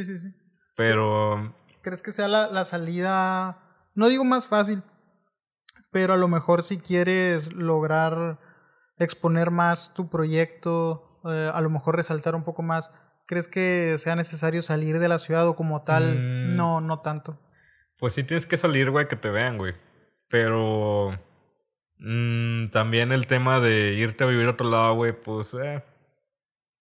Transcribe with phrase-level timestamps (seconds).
[0.00, 0.34] Sí, sí, sí.
[0.76, 3.58] Pero ¿Crees que sea la, la salida,
[3.94, 4.82] no digo más fácil,
[5.90, 8.38] pero a lo mejor si quieres lograr
[8.98, 12.92] exponer más tu proyecto, eh, a lo mejor resaltar un poco más,
[13.26, 16.16] ¿crees que sea necesario salir de la ciudad o como tal?
[16.16, 16.56] Mm.
[16.56, 17.38] No, no tanto.
[17.98, 19.74] Pues sí tienes que salir, güey, que te vean, güey.
[20.28, 21.18] Pero
[21.98, 25.82] mm, también el tema de irte a vivir a otro lado, güey, pues eh,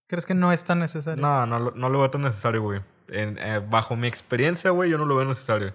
[0.10, 1.22] ¿Crees que no es tan necesario?
[1.22, 2.82] no, no, lo- no lo veo tan necesario, güey.
[3.10, 5.74] En- eh, bajo mi experiencia, güey, yo no lo veo necesario.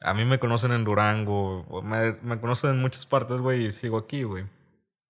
[0.00, 3.98] A mí me conocen en Durango, me, me conocen en muchas partes, güey, y sigo
[3.98, 4.46] aquí, güey.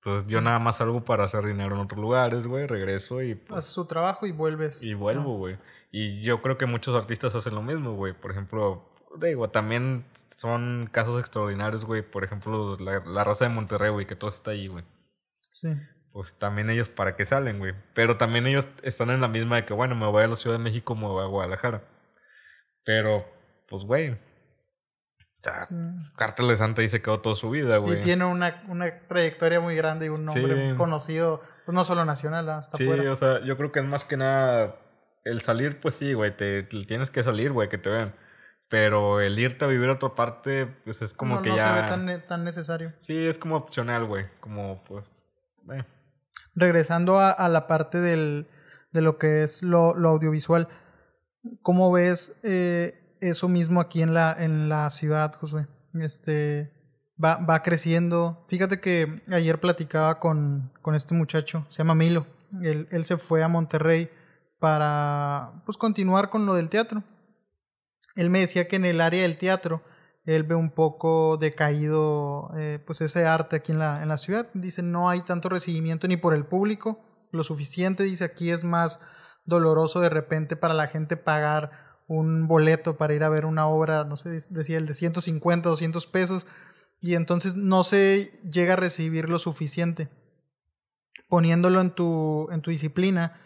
[0.03, 3.59] Entonces yo nada más salgo para hacer dinero en otros lugares, güey, regreso y pues,
[3.59, 4.83] Haces su trabajo y vuelves.
[4.83, 5.59] y vuelvo, güey.
[5.91, 8.13] Y yo creo que muchos artistas hacen lo mismo, güey.
[8.13, 8.89] Por ejemplo,
[9.21, 10.05] digo, también
[10.37, 12.03] son casos extraordinarios, güey.
[12.03, 14.85] Por ejemplo, la, la raza de Monterrey, güey, que todo está ahí, güey.
[15.51, 15.69] Sí.
[16.17, 17.75] Pues también ellos para qué salen, güey.
[17.93, 20.57] Pero también ellos están en la misma de que, bueno, me voy a la Ciudad
[20.57, 21.83] de México, me voy a Guadalajara.
[22.87, 23.27] Pero,
[23.69, 24.13] pues, güey.
[24.13, 24.17] O
[25.43, 25.75] sea, sí.
[26.17, 28.01] Cártel de Santa ahí se quedó toda su vida, güey.
[28.01, 30.77] Y tiene una, una trayectoria muy grande y un nombre Sí.
[30.79, 33.13] conocido, pues no solo nacional, hasta Sí, afuera.
[33.13, 34.77] o sea, yo creo que es más que nada
[35.25, 38.17] el salir, pues sí, güey, te, te tienes que salir, güey, que te vean.
[38.71, 41.67] Pero el irte a vivir a otra parte, pues es como no, que no ya...
[41.77, 42.95] se ve tan, tan necesario.
[43.01, 45.11] Sí, es como opcional, güey, como pues...
[45.75, 45.85] eh.
[46.57, 48.49] Regresando a, la parte del,
[48.93, 50.69] de lo que es lo, lo audiovisual,
[51.63, 55.67] ¿cómo ves eh, eso mismo aquí en la, en la ciudad, Josué?
[55.95, 56.73] Este,
[57.23, 58.45] va, va creciendo.
[58.49, 62.27] Fíjate que ayer platicaba con, con este muchacho, se llama Milo.
[62.63, 64.11] Él, él se fue a Monterrey
[64.59, 67.05] para pues, continuar con lo del teatro.
[68.15, 69.83] Él me decía que en el área del teatro
[70.27, 74.49] él ve un poco decaído eh, pues ese arte aquí en la, en la ciudad.
[74.55, 77.01] Dice, no hay tanto recibimiento ni por el público,
[77.33, 78.03] lo suficiente.
[78.03, 79.01] Dice, aquí es más
[79.45, 84.05] doloroso de repente para la gente pagar un boleto para ir a ver una obra,
[84.05, 86.47] no sé, decía el de 150, 200 pesos,
[87.01, 90.09] y entonces no se llega a recibir lo suficiente.
[91.29, 93.41] Poniéndolo en tu, en tu disciplina,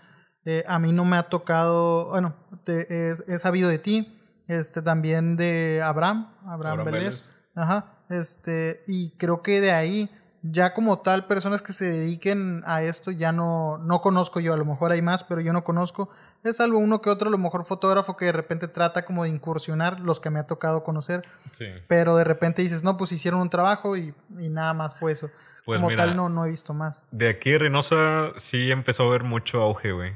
[0.44, 4.19] eh, a mí no me ha tocado, bueno, te- he, he sabido de ti,
[4.50, 7.30] este también de Abraham, Abraham, Abraham Vélez.
[7.54, 10.10] Ajá, este, y creo que de ahí,
[10.42, 14.56] ya como tal, personas que se dediquen a esto, ya no, no conozco yo, a
[14.56, 16.08] lo mejor hay más, pero yo no conozco.
[16.42, 19.30] Es salvo uno que otro, a lo mejor fotógrafo que de repente trata como de
[19.30, 21.22] incursionar, los que me ha tocado conocer,
[21.52, 21.66] Sí.
[21.88, 25.30] pero de repente dices, no, pues hicieron un trabajo y, y nada más fue eso.
[25.66, 27.02] Pues como mira, tal, no, no he visto más.
[27.10, 30.12] De aquí Reynosa sí empezó a haber mucho auge, güey.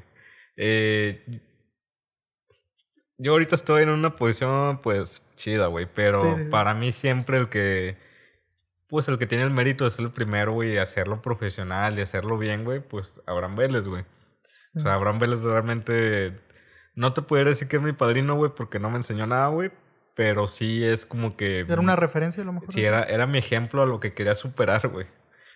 [0.56, 1.43] Eh,
[3.19, 5.86] yo ahorita estoy en una posición, pues, chida, güey.
[5.92, 6.50] Pero Sí, sí, sí.
[6.50, 7.97] para mí siempre el que...
[8.88, 12.02] Pues el que tiene el mérito de ser el primero, güey, y hacerlo profesional y
[12.02, 14.04] hacerlo bien, güey, pues Abraham Vélez, güey.
[14.76, 16.38] O sea, Abraham Vélez realmente...
[16.94, 19.72] No te pudiera decir que es mi padrino, güey, porque no me enseñó nada, güey.
[20.14, 21.60] Pero sí es como que...
[21.60, 22.72] Era una referencia a lo mejor.
[22.72, 25.06] Sí, era, era mi ejemplo a lo que quería superar, güey.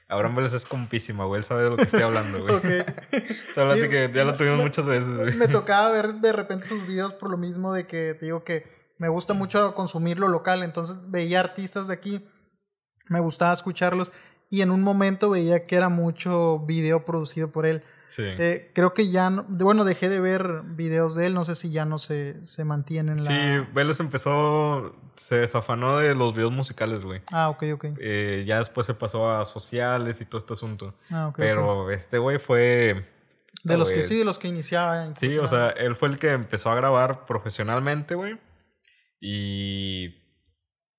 [0.09, 1.39] Abraham Vélez es compísima, güey.
[1.41, 2.55] Él sabe de lo que estoy hablando, güey.
[2.57, 2.65] Ok.
[2.65, 5.37] O sea, hablaste Sí, que ya lo tuvimos me- muchas veces, güey.
[5.37, 8.65] Me tocaba ver de repente sus videos por lo mismo de que te digo que
[8.99, 12.27] me gusta mucho consumir lo local, entonces veía artistas de aquí,
[13.09, 14.11] me gustaba escucharlos
[14.51, 17.85] y en un momento veía que era mucho video producido por él.
[18.09, 18.23] Sí.
[18.25, 21.71] Eh, creo que ya, no, bueno, dejé de ver videos de él, no sé si
[21.71, 23.31] ya no se, se mantienen en la...
[23.31, 27.21] Sí, Vélez empezó, se desafanó de los videos musicales, güey.
[27.31, 27.85] Ah, ok, ok.
[28.01, 30.95] Eh, ya después se pasó a sociales y todo este asunto.
[31.11, 31.37] Ah, ok.
[31.37, 33.07] Pero este güey fue...
[33.63, 35.15] De los que sí, de los que iniciaba.
[35.15, 38.39] Sí, o sea, él fue el que empezó a grabar profesionalmente, güey.
[39.21, 40.25] Y...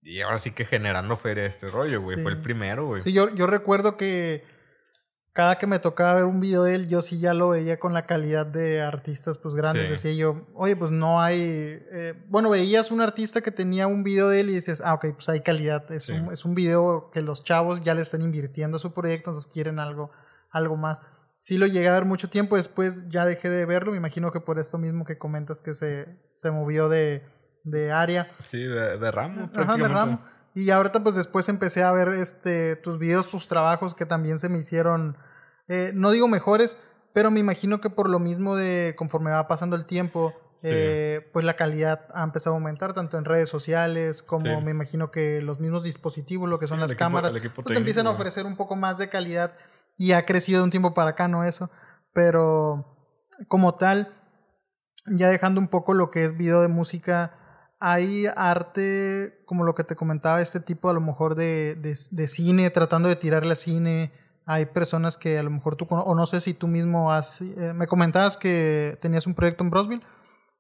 [0.02, 2.18] Y ahora sí que generando feria este rollo, güey.
[2.18, 2.24] Sí.
[2.24, 3.02] Fue el primero, güey.
[3.02, 4.46] Sí, yo, yo recuerdo que
[5.40, 7.94] cada que me tocaba ver un video de él, yo sí ya lo veía con
[7.94, 9.86] la calidad de artistas pues grandes.
[9.86, 9.92] Sí.
[9.92, 11.40] Decía yo, oye, pues no hay...
[11.42, 15.06] eh, bueno, veías un artista que tenía un video de él y dices, ah, ok,
[15.14, 15.90] pues hay calidad.
[15.94, 16.12] Es, Sí.
[16.12, 19.50] un, es un video que los chavos ya le están invirtiendo a su proyecto, entonces
[19.50, 20.12] quieren algo,
[20.52, 21.02] algo más.
[21.38, 23.92] Sí lo llegué a ver mucho tiempo, después ya dejé de verlo.
[23.92, 27.24] Me imagino que por esto mismo que comentas que se, se movió de,
[27.64, 28.28] de área.
[28.44, 29.50] Sí, de, de ramo.
[29.56, 30.20] Ajá, de ramo.
[30.54, 34.50] Y ahorita pues después empecé a ver este tus videos, tus trabajos que también se
[34.50, 35.16] me hicieron,
[35.70, 36.78] eh, no digo mejores,
[37.14, 40.68] pero me imagino que por lo mismo de conforme va pasando el tiempo, Sí.
[40.72, 44.66] eh, pues la calidad ha empezado a aumentar tanto en redes sociales como Sí.
[44.66, 47.78] me imagino que los mismos dispositivos, lo que son Sí, las equipo- cámaras, pues, te
[47.78, 49.54] empiezan a ofrecer un poco más de calidad
[49.98, 51.46] y ha crecido de un tiempo para acá, ¿no?
[51.46, 51.70] Eso,
[52.14, 52.98] pero
[53.48, 54.14] como tal,
[55.08, 57.36] ya dejando un poco lo que es video de música,
[57.80, 62.28] hay arte, como lo que te comentaba, este tipo a lo mejor de, de, de
[62.28, 64.12] cine, tratando de tirarle a cine.
[64.52, 67.72] Hay personas que a lo mejor tú, o no sé si tú mismo has, eh,
[67.76, 70.02] me comentabas que tenías un proyecto en Brosville,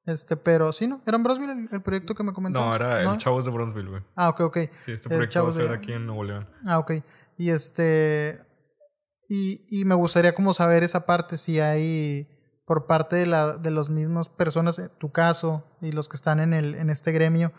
[0.06, 1.02] Este, pero sí, ¿no?
[1.08, 2.68] ¿Era en Brosville el, el proyecto que me comentabas?
[2.70, 4.02] No, era el Chavos de Bronzeville, güey.
[4.16, 4.58] Ah, ok, ok.
[4.82, 6.48] Sí, este proyecto va a ser de- aquí en Nuevo León.
[6.66, 6.92] Ah, ok.
[7.38, 8.42] Y este.
[9.28, 12.28] Y, y me gustaría como saber esa parte, si hay
[12.66, 16.40] por parte de, la, de las mismas personas, en tu caso, y los que están
[16.40, 17.52] en, el, en este gremio,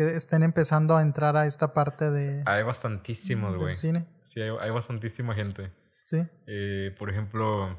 [0.00, 3.74] que estén empezando a entrar a esta parte de, Hay bastantísimos, güey.
[3.74, 4.06] cine.
[4.24, 5.72] Sí, hay, hay bastantísima gente.
[6.04, 6.26] Sí.
[6.46, 7.76] Eh, por ejemplo,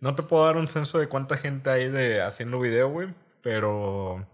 [0.00, 4.26] no te puedo dar un censo de cuánta gente hay de haciendo video, güey, pero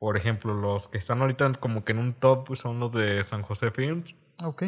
[0.00, 3.42] por ejemplo, los que están ahorita como que en un top son los de San
[3.42, 4.14] José Films.
[4.42, 4.64] Ok.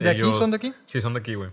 [0.00, 0.74] ¿De aquí son de aquí?
[0.84, 1.50] Sí, son de aquí, güey.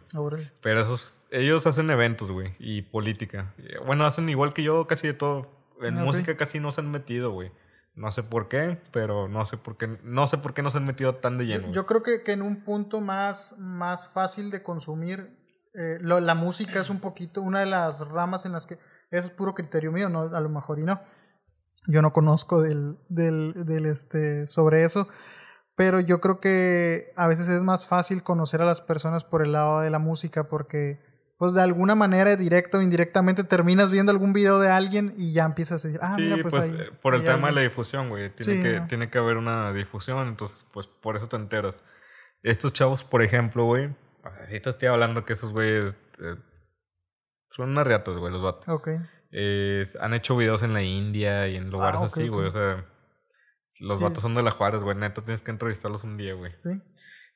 [0.62, 3.53] Pero esos, ellos hacen eventos, güey, y política.
[3.85, 5.51] Bueno, hacen igual que yo casi de todo.
[5.81, 7.51] En música casi no se han metido, güey.
[7.95, 10.77] No sé por qué, pero no sé por qué, no sé por qué no se
[10.77, 11.71] han metido tan de lleno.
[11.71, 15.38] Yo, creo que, que en un punto más, más fácil de consumir,
[15.74, 18.75] eh, lo- la música es un poquito una de las ramas en las que
[19.12, 21.00] eso es puro criterio mío, no a lo mejor y no.
[21.88, 25.07] Yo no conozco del, del, del este sobre eso,
[25.75, 29.51] pero yo creo que a veces es más fácil conocer a las personas por el
[29.53, 31.00] lado de la música porque
[31.38, 35.44] pues de alguna manera directa o indirectamente terminas viendo algún video de alguien y ya
[35.46, 37.48] empiezas a decir, ah, sí, mira, pues, pues, ahí eh, por el tema de la
[37.48, 37.70] alguien".
[37.70, 38.30] difusión, güey.
[38.32, 38.88] Tiene, Sí, que, no.
[38.88, 41.82] tiene que haber una difusión, entonces, pues por eso te enteras.
[42.44, 43.88] Estos chavos, por ejemplo, güey.
[44.24, 46.36] O sea, sí te estoy hablando que esos güeyes eh,
[47.50, 48.68] son unas riatas, güey, los vatos.
[48.68, 48.90] Ok.
[49.32, 52.48] Eh, han hecho videos en la India y en lugares ok, así, güey.
[52.48, 52.86] O sea,
[53.80, 54.96] los Sí, vatos son de la Juárez, güey.
[54.96, 56.54] Neta, tienes que entrevistarlos un día, güey.
[56.56, 56.70] Sí.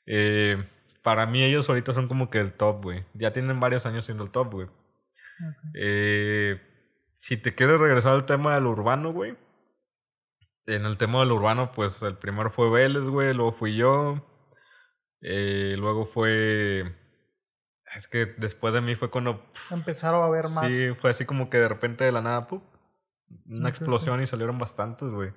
[0.05, 0.57] Eh,
[1.03, 3.05] para mí, ellos ahorita son como que el top, güey.
[3.13, 4.67] Ya tienen varios años siendo el top, güey.
[5.73, 6.61] Eh,
[7.15, 9.37] si te quieres regresar al tema del urbano, güey.
[10.65, 13.33] En el tema del urbano, pues el primero fue Vélez, güey.
[13.33, 14.25] Luego fui yo.
[15.21, 16.95] Eh, luego fue.
[17.95, 19.43] Es que después de mí fue cuando.
[19.71, 20.67] Empezaron a ver más.
[20.67, 22.47] Sí, fue así como que de repente de la nada.
[23.45, 25.33] Una explosión y salieron bastantes, güey.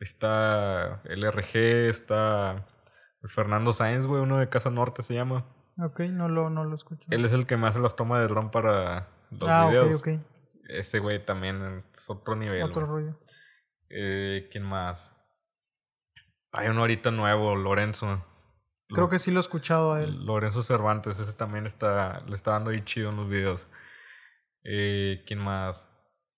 [0.00, 2.66] Está el RG, está
[3.24, 5.44] Fernando Sáenz, güey, uno de Casa Norte se llama.
[5.78, 7.06] Ok, no lo, no lo escucho.
[7.10, 9.96] Él es el que me hace las tomas de dron para los ah, videos.
[10.00, 10.20] ok, ok.
[10.68, 12.62] Ese güey también es otro nivel.
[12.62, 13.04] Otro güey.
[13.06, 13.20] rollo.
[13.90, 15.14] Eh, ¿Quién más?
[16.52, 18.24] Hay uno ahorita nuevo, Lorenzo.
[18.88, 20.24] Creo Lo- que sí lo he escuchado a él.
[20.24, 23.66] Lorenzo Cervantes, ese también está, le está dando ahí chido en los videos.
[24.64, 25.88] Eh, ¿Quién más?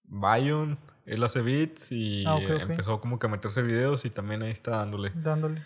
[0.05, 4.51] Bayon, él hace beats y Ah, empezó como que a meterse videos y también ahí
[4.51, 5.13] está dándole.
[5.15, 5.63] Dándole.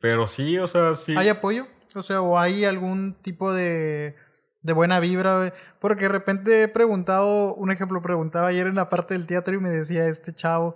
[0.00, 1.14] Pero sí, o sea, sí.
[1.16, 1.66] ¿Hay apoyo?
[1.94, 4.16] O sea, ¿o hay algún tipo de,
[4.62, 5.52] de buena vibra?
[5.80, 9.58] Porque de repente he preguntado, un ejemplo, preguntaba ayer en la parte del teatro y
[9.58, 10.74] me decía este chavo,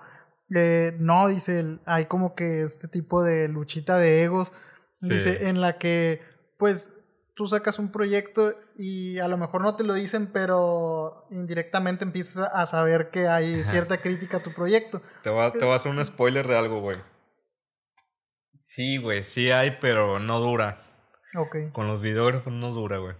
[0.55, 4.53] eh, no, dice, hay como que este tipo de luchita de egos,
[4.95, 5.13] Sí.
[5.15, 6.21] dice, en la que,
[6.59, 6.93] pues,
[7.35, 12.49] tú sacas un proyecto y a lo mejor no te lo dicen, pero indirectamente empiezas
[12.53, 15.03] a saber que hay cierta crítica a tu proyecto.
[15.23, 16.99] Te voy, te voy a hacer un spoiler de algo, güey.
[18.65, 20.81] Sí, güey, sí hay, pero no dura.
[21.37, 21.57] Ok.
[21.73, 23.15] Con los videógrafos no dura, güey.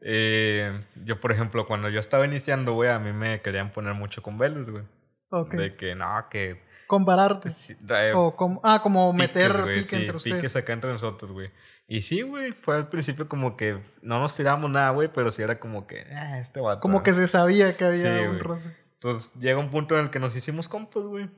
[0.00, 4.22] Eh, yo, por ejemplo, cuando yo estaba iniciando, güey, a mí me querían poner mucho
[4.22, 4.84] con Vélez, güey.
[5.30, 5.54] Ok.
[5.54, 6.64] De que, no, que...
[6.86, 7.48] Compararte.
[7.90, 10.36] eh, O como, ah, como piques, meter pique sí, entre ustedes.
[10.36, 11.50] piques acá entre nosotros, güey.
[11.88, 15.42] Y sí, güey, fue al principio como que no nos tiramos nada, güey, pero sí
[15.42, 16.80] era como que, ah, este vato.
[16.80, 18.76] Como que se sabía que había Sí, un roce.
[18.94, 21.28] Entonces llega un punto en el que nos hicimos compas, güey.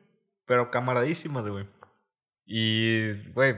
[0.46, 1.66] Pero camaradísimas, güey.
[2.50, 3.56] Y, güey.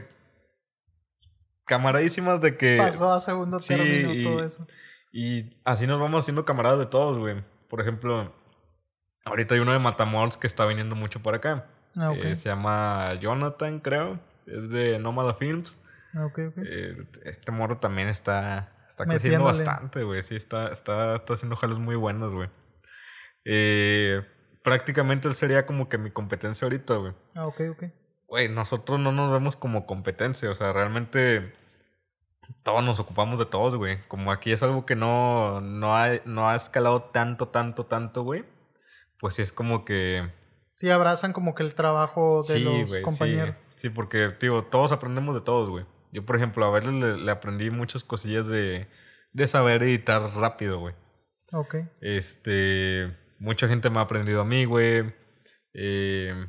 [1.64, 2.76] Camaradísimas de que.
[2.76, 4.66] Pasó a segundo sí, término y- todo eso.
[5.12, 7.42] Y así nos vamos haciendo camaradas de todos, güey.
[7.68, 8.35] Por ejemplo,
[9.25, 11.66] ahorita hay uno de Matamoros que está viniendo mucho por acá.
[11.97, 12.18] Ah, ok.
[12.18, 14.18] Eh, se llama Jonathan, creo.
[14.47, 15.80] Es de Nómada Films.
[16.14, 16.59] Ah, ok, ok.
[16.64, 20.25] Eh, este morro también está, está creciendo bastante, güey.
[20.25, 22.49] Sí, está, está, está haciendo jalos muy buenos, güey.
[23.44, 24.23] Eh,
[24.64, 27.12] prácticamente él sería como que mi competencia ahorita, güey.
[27.37, 27.85] Ah, ok, ok.
[28.30, 30.49] Güey, nosotros no nos vemos como competencia.
[30.50, 31.52] O sea, realmente
[32.62, 33.99] todos nos ocupamos de todos, güey.
[34.06, 38.44] Como aquí es algo que no, no, ha, no ha escalado tanto, tanto, tanto, güey.
[39.18, 40.30] Pues sí es como que...
[40.70, 43.56] Sí, abrazan como que el trabajo de sí, los compañeros.
[43.70, 45.84] Sí, sí, porque, digo, todos aprendemos de todos, güey.
[46.12, 48.88] Yo, por ejemplo, a verle le, le aprendí muchas cosillas de,
[49.32, 50.94] de saber editar rápido, güey.
[51.52, 51.76] Ok.
[52.00, 55.12] Este, mucha gente me ha aprendido a mí, güey.
[55.75, 56.46] Eh,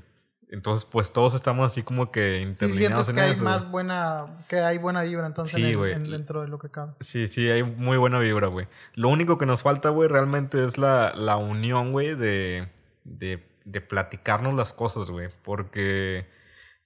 [0.52, 3.72] entonces, pues todos estamos así como que Sí, interlineados sientes en que hay más güey.
[3.72, 5.94] buena, que hay buena vibra entonces Sí, en el- güey.
[5.94, 6.94] en- dentro de lo que cabe.
[7.00, 8.68] Sí, sí, hay muy buena vibra, güey.
[8.94, 12.68] Lo único que nos falta, güey, realmente es la, la unión, güey, de,
[13.06, 15.30] de, de platicarnos las cosas, güey.
[15.44, 16.28] Porque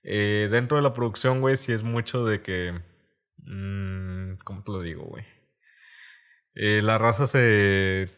[0.04, 2.80] eh, dentro de la producción, güey, sí es mucho de que...
[3.44, 5.26] mm, ¿Cómo te lo digo, güey?
[6.54, 8.10] Eh, la raza se...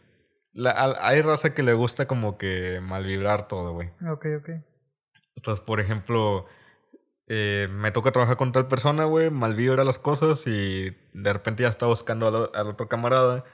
[1.02, 3.90] hay raza que le gusta como que malvibrar todo, güey.
[4.10, 4.50] Ok, ok.
[5.38, 6.48] Entonces, por ejemplo,
[7.28, 11.70] eh, me toca trabajar con tal persona, güey, malvibra las cosas y de repente ya
[11.70, 13.46] está buscando al, otro camarada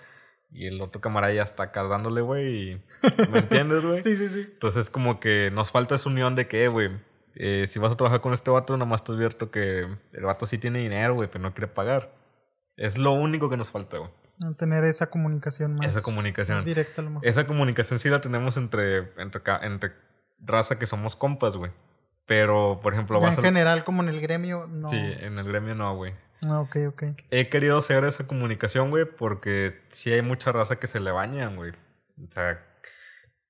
[0.49, 2.81] y el otro camarada ya está acá dándole, güey.
[3.31, 4.01] ¿Me entiendes, güey?
[4.01, 4.47] sí, sí, sí.
[4.53, 6.89] Entonces, como que nos falta esa unión de que, güey,
[7.35, 10.45] eh, si vas a trabajar con este vato, nada más te advierto que el vato
[10.45, 12.15] sí tiene dinero, güey, pero no quiere pagar.
[12.77, 14.11] Es lo único que nos falta, güey.
[14.57, 15.87] Tener esa comunicación más.
[15.87, 16.63] Esa comunicación.
[16.63, 17.27] directa, a lo mejor.
[17.27, 19.91] Esa comunicación sí la tenemos entre, entre, entre
[20.45, 21.71] raza que somos compas, güey.
[22.25, 24.87] Pero, por ejemplo, ya en general, como en el gremio, no.
[24.87, 26.13] Sí, en el gremio no, güey.
[26.49, 27.03] Ah, ok, ok.
[27.31, 31.55] He querido hacer esa comunicación, güey, porque sí hay mucha raza que se le bañan,
[31.55, 31.71] güey.
[31.71, 32.65] O sea,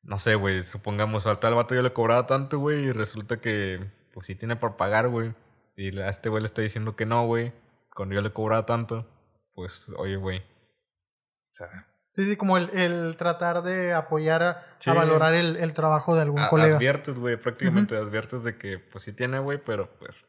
[0.01, 3.91] no sé, güey, supongamos, al tal vato yo le cobraba tanto, güey, y resulta que,
[4.13, 5.33] pues sí tiene por pagar, güey.
[5.75, 7.53] Y a este güey le está diciendo que no, güey,
[7.95, 9.07] cuando yo le cobraba tanto,
[9.53, 10.39] pues, oye, güey.
[10.39, 11.87] O sea.
[12.13, 16.45] Sí, sí, como el, el tratar de apoyar a, valorar el, el, trabajo de algún
[16.45, 16.75] colega.
[16.75, 20.27] Adviertes, güey, prácticamente adviertes de que, pues sí tiene, güey, pero pues.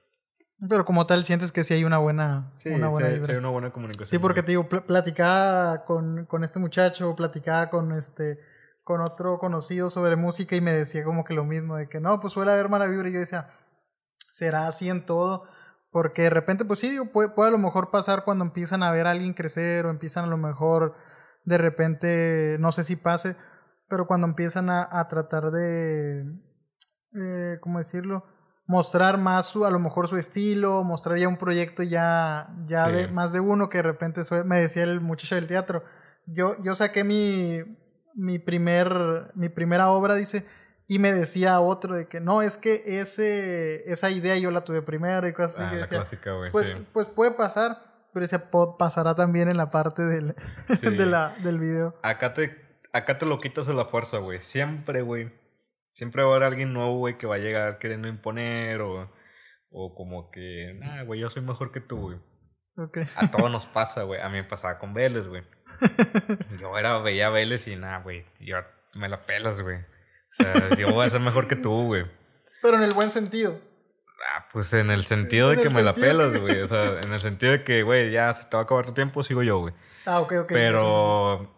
[0.67, 2.53] Pero como tal, sientes que sí hay una buena.
[2.57, 4.09] Sí, una buena sí, hay una buena comunicación.
[4.09, 8.41] Sí, porque te digo, platicaba con, con este muchacho, platicaba con este
[8.83, 12.21] con otro conocido sobre música y me decía como que lo mismo, de que no,
[12.21, 13.51] pues suele haber mala vibra y yo decía,
[14.19, 15.45] será así en todo,
[15.91, 19.07] porque de repente, pues sí, puede, puede a lo mejor pasar cuando empiezan a ver
[19.07, 20.95] a alguien crecer o empiezan a lo mejor
[21.45, 23.37] de repente, no sé si pase,
[23.89, 26.25] pero cuando empiezan a, a tratar de,
[27.15, 28.25] eh, ¿cómo decirlo?
[28.67, 33.09] Mostrar más su, a lo mejor su estilo, mostrar ya un proyecto ya, ya de
[33.09, 35.85] más de uno que de repente me decía el muchacho del teatro.
[36.27, 37.63] Yo, yo saqué mi,
[38.15, 40.47] mi, primer, mi primera obra, dice,
[40.87, 44.81] y me decía otro de que no, es que ese, esa idea yo la tuve
[44.81, 45.77] primero y cosas así.
[45.77, 46.33] Ah, la clásica.
[46.51, 48.39] Pues, pues puede pasar, pero ese
[48.79, 50.37] pasará también en la parte del,
[50.81, 51.99] de la, del video.
[52.03, 54.41] Acá te, acá te lo quitas de la fuerza, güey.
[54.41, 55.33] Siempre, güey.
[55.91, 59.13] Siempre va a haber alguien nuevo, güey, que va a llegar queriendo imponer o,
[59.71, 62.19] o como que, nah, güey, yo soy mejor que tú, güey.
[62.77, 63.05] Okay.
[63.17, 64.21] A todos nos pasa, güey.
[64.21, 65.43] A mí me pasaba con Vélez, güey.
[66.61, 68.59] yo era, veía Vélez y nada, güey, yo
[68.95, 69.79] me la pelas, güey.
[69.79, 69.83] O
[70.31, 72.07] sea, yo voy a ser mejor que tú, güey.
[72.63, 73.61] Pero en el buen sentido.
[74.33, 76.61] Ah, pues en el sentido de que me la pelas, güey.
[76.63, 78.93] O sea, en el sentido de que, güey, ya se te va a acabar tu
[78.93, 79.75] tiempo, sigo yo, güey.
[80.07, 80.49] Ah, ok, ok.
[80.49, 81.51] Pero.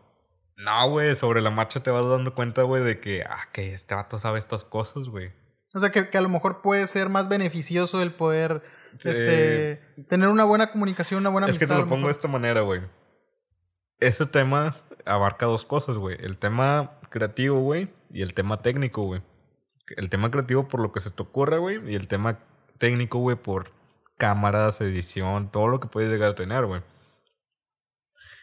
[0.57, 3.95] No, güey, sobre la marcha te vas dando cuenta, güey, de que, ah, que este
[3.95, 5.33] vato sabe estas cosas, güey.
[5.75, 8.63] O sea, que, que, a lo mejor puede ser más beneficioso el poder
[9.05, 11.65] este, tener una buena comunicación, una buena amistad.
[11.65, 12.81] Es que te lo pongo de esta manera, güey
[14.01, 16.17] este tema abarca dos cosas, güey.
[16.21, 19.23] El tema creativo, güey, y el tema técnico, güey.
[19.97, 22.41] El tema creativo por lo que se te ocurra, güey, y el tema
[22.79, 23.71] técnico, güey, por
[24.17, 26.83] cámaras, edición, todo lo que puedes llegar a tener, güey.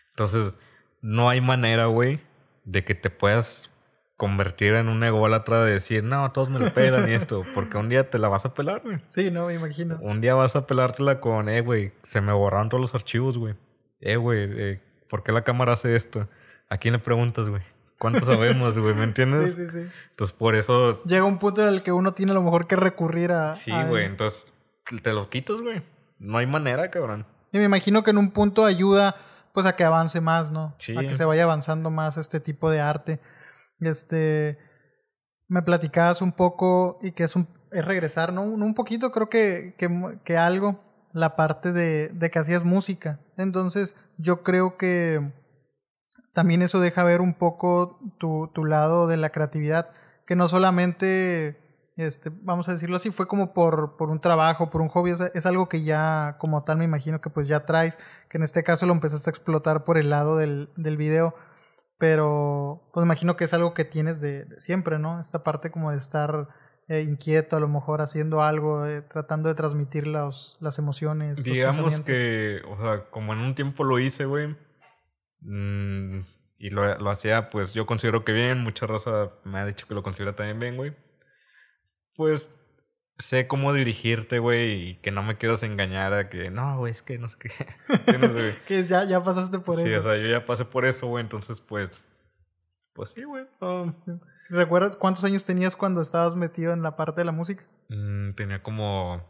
[0.10, 0.58] Entonces,
[1.02, 2.22] no hay manera, güey,
[2.66, 3.70] de que te puedas
[4.16, 7.90] convertir en un ególatra de decir, no, todos me lo pelan y esto, porque un
[7.90, 9.00] día te la vas a pelar, güey.
[9.08, 9.98] Sí, no, me imagino.
[10.02, 13.56] Un día vas a pelártela con, eh, güey, se me borraron todos los archivos, güey.
[14.00, 16.30] Eh, güey, eh, ¿por qué la cámara hace esto?
[16.70, 17.63] ¿A quién le preguntas, güey?
[18.03, 18.93] ¿Cuánto sabemos, güey?
[18.93, 19.55] ¿Me entiendes?
[19.55, 19.89] Sí, sí, sí.
[20.10, 21.01] Entonces, por eso...
[21.05, 23.53] Llega un punto en el que uno tiene a lo mejor que recurrir a...
[23.53, 24.03] Sí, güey.
[24.03, 24.51] Entonces,
[25.01, 25.81] te lo quitas, güey.
[26.19, 27.25] No hay manera, cabrón.
[27.53, 29.15] Y me imagino que en un punto ayuda,
[29.53, 30.75] pues, a que avance más, ¿no?
[30.79, 30.98] Sí.
[30.98, 33.22] A que se vaya avanzando más este tipo de arte.
[33.79, 34.60] Este...
[35.48, 37.48] Me platicabas un poco y que es un...
[37.72, 38.41] Es regresar, ¿no?
[38.43, 40.83] Un poquito, creo que, que, que algo
[41.13, 43.22] la parte de, de que hacías música.
[43.38, 45.31] Entonces, yo creo que
[46.34, 49.90] también eso deja ver un poco tu, tu lado de la creatividad,
[50.25, 51.58] que no solamente,
[51.96, 55.46] este, vamos a decirlo así, fue como por, por un trabajo, por un hobby, es
[55.46, 57.98] algo que ya como tal me imagino que pues ya traes,
[58.30, 61.36] que en este caso lo empezaste a explotar por el lado del, del video,
[61.98, 65.20] pero pues imagino que es algo que tienes de, de siempre, ¿no?
[65.20, 66.50] Esta parte como de estar
[66.90, 71.42] eh, inquieto, a lo mejor haciendo algo, eh, tratando de transmitir los, las emociones.
[71.42, 74.56] Digamos que, o sea, como en un tiempo lo hice, güey.
[75.43, 76.21] Mm,
[76.57, 78.63] y lo, lo, hacía, pues yo considero que bien.
[78.63, 80.95] Mucha raza me ha dicho que lo considera también bien, güey.
[82.15, 82.59] Pues
[83.17, 87.01] sé cómo dirigirte, güey, y que no me quieras engañar a que no, güey, es
[87.01, 87.50] que no sé qué.
[88.67, 89.85] que ya, ya pasaste por eso.
[89.85, 92.03] Sí, o sea, yo ya pasé por eso, güey, entonces, pues,
[92.93, 93.45] pues sí, güey.
[94.50, 97.65] ¿Recuerdas cuántos años tenías cuando estabas metido en la parte de la música?
[97.89, 99.23] Mm, tenía como.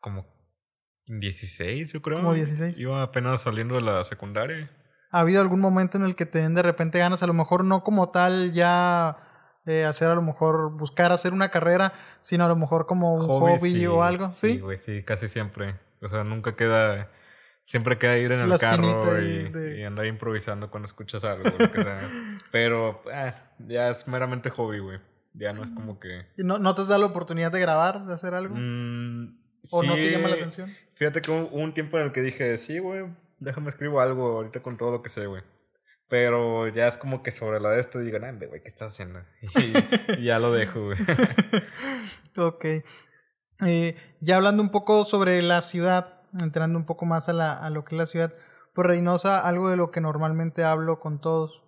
[0.00, 0.39] como
[1.18, 2.18] 16, yo creo.
[2.18, 2.78] Como 16.
[2.78, 4.70] Iba apenas saliendo de la secundaria.
[5.10, 7.64] ¿Ha habido algún momento en el que te den de repente ganas, a lo mejor
[7.64, 9.16] no como tal ya
[9.66, 13.26] eh, hacer a lo mejor buscar hacer una carrera, sino a lo mejor como un
[13.26, 14.28] hobby, o algo?
[14.28, 15.74] Sí, sí, güey, sí, casi siempre.
[16.00, 17.10] O sea, nunca queda
[17.70, 21.44] Siempre queda ir en el carro y, de- y andar improvisando cuando escuchas algo.
[21.56, 22.08] lo que sea.
[22.50, 24.98] Pero eh, ya es meramente hobby, güey.
[25.34, 26.24] Ya no es como que...
[26.36, 28.56] ¿Y no, no te has dado la oportunidad de grabar, de hacer algo?
[28.58, 29.38] Mm,
[29.70, 30.74] ¿O no te sí, llama la atención?
[31.00, 33.06] Fíjate que hubo un tiempo en el que dije, sí, güey,
[33.38, 35.42] déjame escribo algo ahorita con todo lo que sé, güey.
[36.10, 39.20] Pero ya es como que sobre la de esto digan, ah, güey, ¿qué estás haciendo?
[39.56, 40.98] Y, y ya lo dejo, güey.
[42.36, 42.64] Ok.
[43.66, 47.70] Eh, ya hablando un poco sobre la ciudad, entrando un poco más a, la, a
[47.70, 48.34] lo que es la ciudad,
[48.74, 51.62] pues Reynosa, algo de lo que normalmente hablo con todos,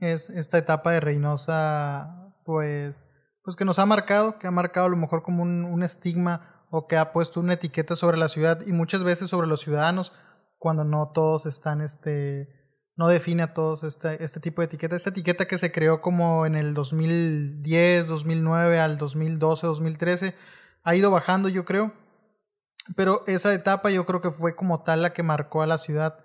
[0.00, 3.06] es esta etapa de Reynosa, pues,
[3.44, 6.57] pues que nos ha marcado, que ha marcado a lo mejor como un, un estigma
[6.70, 10.12] o que ha puesto una etiqueta sobre la ciudad y muchas veces sobre los ciudadanos,
[10.58, 12.48] cuando no todos están, este,
[12.96, 14.96] no define a todos este, este tipo de etiqueta.
[14.96, 20.34] Esta etiqueta que se creó como en el 2010, 2009 al 2012, 2013,
[20.82, 21.92] ha ido bajando yo creo.
[22.96, 26.24] Pero esa etapa yo creo que fue como tal la que marcó a la ciudad.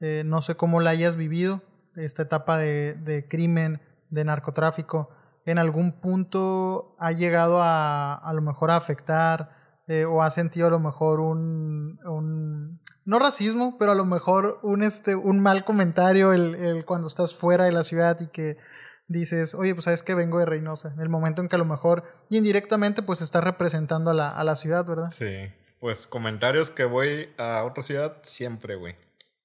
[0.00, 1.62] Eh, no sé cómo la hayas vivido,
[1.96, 3.80] esta etapa de, de crimen,
[4.10, 5.10] de narcotráfico.
[5.44, 10.66] En algún punto ha llegado a a lo mejor a afectar eh, o ha sentido
[10.66, 15.64] a lo mejor un, un no racismo, pero a lo mejor un este un mal
[15.64, 18.56] comentario el, el cuando estás fuera de la ciudad y que
[19.08, 21.64] dices, oye, pues sabes que vengo de Reynosa, en el momento en que a lo
[21.64, 25.10] mejor indirectamente pues estás representando a la, a la ciudad, ¿verdad?
[25.10, 25.26] Sí,
[25.80, 28.94] pues comentarios que voy a otra ciudad, siempre, güey.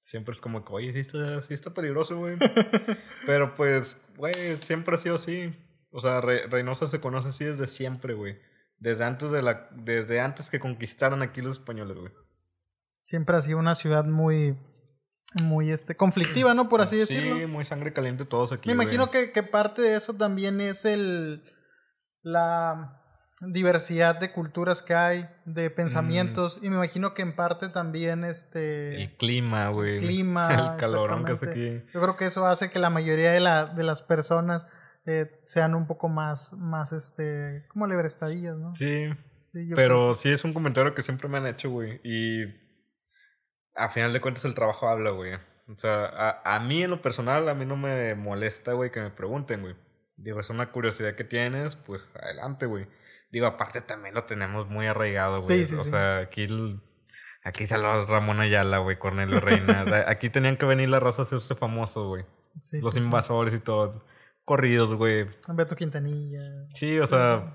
[0.03, 2.37] Siempre es como que, oye, sí está, sí está peligroso, güey.
[3.25, 5.53] Pero pues, güey, siempre ha sido así.
[5.91, 8.37] O sea, Re- Reynosa se conoce así desde siempre, güey.
[8.79, 12.11] Desde antes de la, desde antes que conquistaran aquí los españoles, güey.
[13.01, 14.57] Siempre ha sido una ciudad muy,
[15.41, 16.69] muy este, conflictiva, ¿no?
[16.69, 17.37] Por así decirlo.
[17.37, 18.69] Sí, muy sangre caliente todos aquí.
[18.69, 18.85] Me güey.
[18.85, 21.43] imagino que, que parte de eso también es el
[22.21, 22.97] la
[23.41, 29.03] diversidad de culturas que hay, de pensamientos, y me imagino que en parte también este
[29.03, 29.99] El clima, güey.
[29.99, 31.83] clima, El calorón que hace aquí.
[31.93, 34.65] Yo creo que eso hace que la mayoría de, la, de las personas
[35.07, 38.75] eh, sean un poco más, más este, como lebrestadillas, ¿no?
[38.75, 39.09] Sí,
[39.75, 41.99] pero sí es un comentario que siempre me han hecho, güey.
[42.03, 42.43] Y
[43.75, 45.33] a final de cuentas el trabajo habla, güey.
[45.33, 49.01] O sea, a, a mí en lo personal, a mí no me molesta, güey, que
[49.01, 49.75] me pregunten, güey.
[50.15, 52.87] Digo, es una curiosidad que tienes, pues adelante, güey.
[53.31, 55.59] Digo, aparte también lo tenemos muy arraigado, güey.
[55.59, 55.89] Sí, sí, o sí.
[55.89, 56.81] sea, aquí, el-
[57.43, 59.85] aquí salió Ramón Ayala, güey, Cornelio Reina.
[60.07, 62.25] aquí tenían que venir la raza a hacerse famosos, güey.
[62.61, 64.03] sí, Los invasores y todo.
[64.47, 65.25] Corridos, güey.
[65.53, 66.39] Beto Quintanilla.
[66.73, 67.53] Sí, o sea...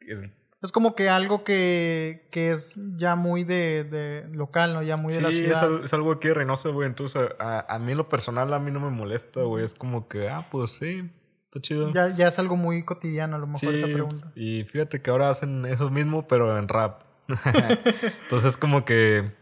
[0.00, 0.32] el-
[0.62, 4.82] Es como que algo que, que es ya muy de, de local, ¿no?
[4.82, 5.62] Ya muy de la Sí, es, ciudad.
[5.64, 6.88] al- es algo aquí de Reynosa, güey.
[6.88, 9.62] Entonces, a, a mí lo personal, a mí no me molesta, güey.
[9.62, 11.10] Es como que, ah, pues sí,
[11.44, 11.92] está chido.
[11.92, 14.32] Ya, ya es algo muy cotidiano, a lo mejor, esa Sí, pregunta.
[14.34, 17.02] y fíjate que ahora hacen eso mismo, pero en rap.
[18.24, 19.32] Entonces, como que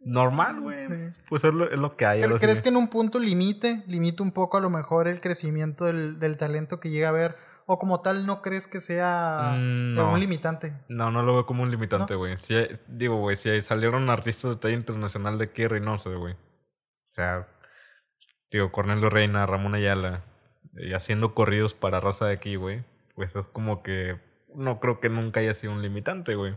[0.00, 0.78] normal, güey.
[0.78, 0.94] Sí.
[1.28, 2.20] Pues es lo, es lo que hay.
[2.20, 2.44] ¿Cre- ahora sí.
[2.46, 6.18] ¿Crees que en un punto limite, limite un poco a lo mejor el crecimiento del,
[6.18, 7.36] del talento que llega a haber?
[7.66, 10.12] ¿O como tal no crees que sea Mm, no.
[10.12, 10.72] un limitante?
[10.88, 12.36] No, no lo veo como un limitante, güey.
[12.38, 12.56] Sí,
[12.88, 16.32] digo, güey, si salieron artistas de talla internacional de aquí de Reynosa, güey.
[16.34, 17.46] O sea,
[18.50, 20.24] digo, Cornelio Reina, Ramón Ayala,
[20.74, 22.82] y haciendo corridos para raza de aquí, güey.
[23.14, 24.18] Pues es como que
[24.52, 26.56] no creo que nunca haya sido un limitante, güey.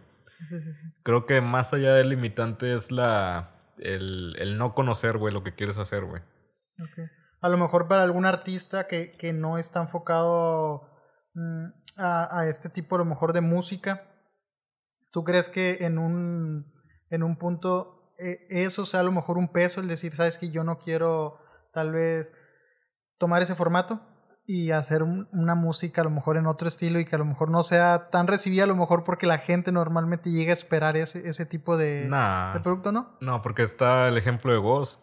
[0.50, 0.94] Sí, sí, sí.
[1.04, 5.56] Creo que más allá del limitante es la el, el no conocer, güey, lo que
[5.56, 6.22] quieres hacer, güey.
[7.42, 10.90] A lo mejor para algún artista que, que no está enfocado
[11.34, 11.66] mm,
[11.98, 14.04] a, a este tipo, a lo mejor, de música,
[15.12, 16.74] ¿tú crees que en un,
[17.10, 20.52] en un punto eh, eso sea a lo mejor un peso, el decir, sabes que
[20.52, 21.40] yo no quiero
[21.74, 22.34] tal vez
[23.18, 24.02] tomar ese formato
[24.46, 27.26] y hacer un- una música a lo mejor en otro estilo y que a lo
[27.26, 30.98] mejor no sea tan recibida, a lo mejor porque la gente normalmente llega a esperar
[30.98, 32.54] ese, ese tipo de, Nah.
[32.54, 33.18] de producto, ¿no?
[33.22, 35.02] No, porque está el ejemplo de Goz.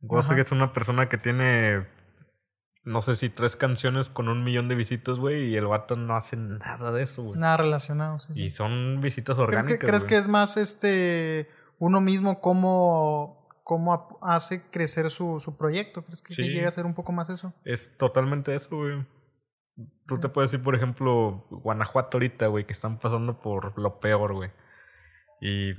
[0.00, 0.34] Goz Ajá.
[0.36, 1.86] que es una persona que tiene,
[2.84, 6.16] no sé si tres canciones con un millón de visitas, güey, y el vato no
[6.16, 7.38] hace nada de eso, güey.
[7.40, 8.18] Nada relacionado.
[8.20, 8.44] sí, sí.
[8.44, 9.78] Y son visitas ¿Crees, orgánicas.
[9.78, 13.39] que, ¿crees que es más este uno mismo cómo,
[13.70, 16.02] cómo hace crecer su, su proyecto?
[16.04, 16.48] ¿Crees que, que Sí.
[16.48, 17.54] llega a ser un poco más eso?
[17.64, 19.06] Es totalmente eso, güey.
[20.08, 24.34] Tú te puedes decir, por ejemplo, Guanajuato ahorita, güey, que están pasando por lo peor,
[24.34, 24.50] güey.
[25.40, 25.74] Y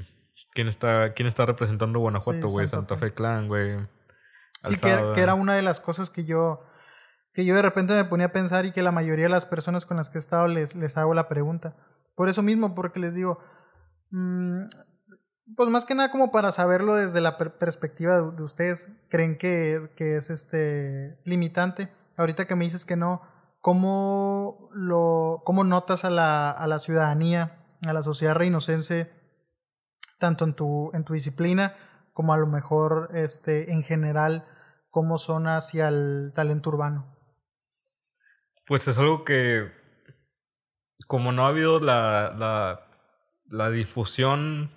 [0.54, 2.66] ¿quién está, quién está representando Guanajuato, Sí, güey?
[2.66, 3.08] Santa Fe.
[3.08, 3.78] Fe Clan, güey.
[4.64, 6.64] Sí, que era una de las cosas que yo
[7.34, 9.86] que yo de repente me ponía a pensar y que la mayoría de las personas
[9.86, 11.76] con las que he estado les, les hago la pregunta.
[12.16, 13.38] Por eso mismo, porque les digo,
[14.12, 14.64] mm,
[15.56, 19.38] pues más que nada como para saberlo desde la per- perspectiva de, de ustedes, ¿creen
[19.38, 21.92] que, que es este limitante?
[22.18, 23.22] Ahorita que me dices que no,
[23.60, 29.12] ¿cómo, lo, cómo notas a la, a la ciudadanía, a la sociedad reinocense,
[30.20, 31.76] tanto en tu, en tu disciplina
[32.14, 34.46] como a lo mejor este, en general,
[34.90, 37.16] cómo son hacia el talento urbano.
[38.68, 39.72] Pues es algo que,
[41.08, 42.82] como no ha habido la, la,
[43.46, 44.72] la difusión,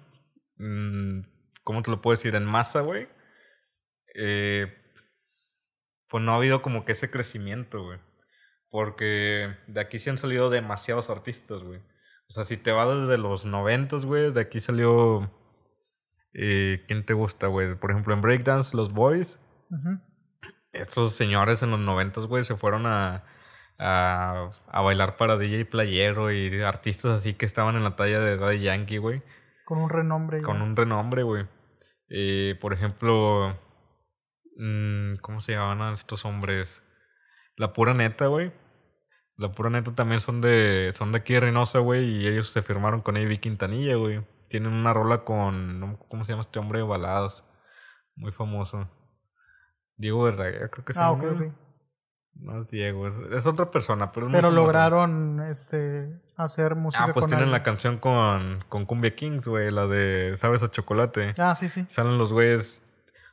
[0.56, 1.20] mmm,
[1.62, 2.34] ¿cómo te lo puedo decir?
[2.34, 3.08] En masa, güey.
[4.14, 4.72] Eh,
[6.08, 7.98] pues no ha habido como que ese crecimiento, güey.
[8.70, 11.80] Porque de aquí sí han salido demasiados artistas, güey.
[12.28, 15.30] O sea, si te vas desde los noventas, güey, de aquí salió...
[16.32, 17.76] Eh, ¿Quién te gusta, güey?
[17.76, 19.38] Por ejemplo, en Breakdance, los Boys.
[20.72, 23.24] Estos señores en los noventas, güey, se fueron a,
[23.78, 28.36] a, a, bailar para DJ Playero y artistas así que estaban en la talla de
[28.36, 29.22] Daddy Yankee, güey.
[29.64, 30.42] Con un renombre.
[30.42, 31.46] Con un renombre, güey.
[32.08, 33.56] Eh, por ejemplo,
[34.56, 36.82] mmm, ¿cómo se llamaban estos hombres?
[37.56, 38.52] La pura neta, güey.
[39.36, 42.62] La pura neta también son de son de aquí de Reynosa, güey, y ellos se
[42.62, 44.24] firmaron con Avi Quintanilla, güey.
[44.48, 47.48] Tienen una rola con ¿cómo se llama este hombre de baladas?
[48.16, 48.88] Muy famoso.
[49.96, 51.54] Diego Verdaguer, creo que se ah, llama.
[52.36, 57.04] No es Diego, es, es otra persona, pero es Pero muy lograron este hacer música
[57.04, 60.70] Ah, pues con tienen la canción con, con Cumbia Kings, güey, la de Sabes a
[60.70, 61.34] Chocolate.
[61.38, 61.86] Ah, sí, sí.
[61.88, 62.82] Salen los güeyes,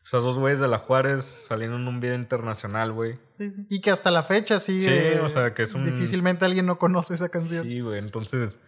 [0.04, 3.20] o sea, dos güeyes de la Juárez saliendo en un video internacional, güey.
[3.30, 3.66] Sí, sí.
[3.70, 5.14] Y que hasta la fecha sigue.
[5.14, 7.64] Sí, o sea, que es un- Difícilmente alguien no conoce esa canción.
[7.64, 8.60] Sí, güey, entonces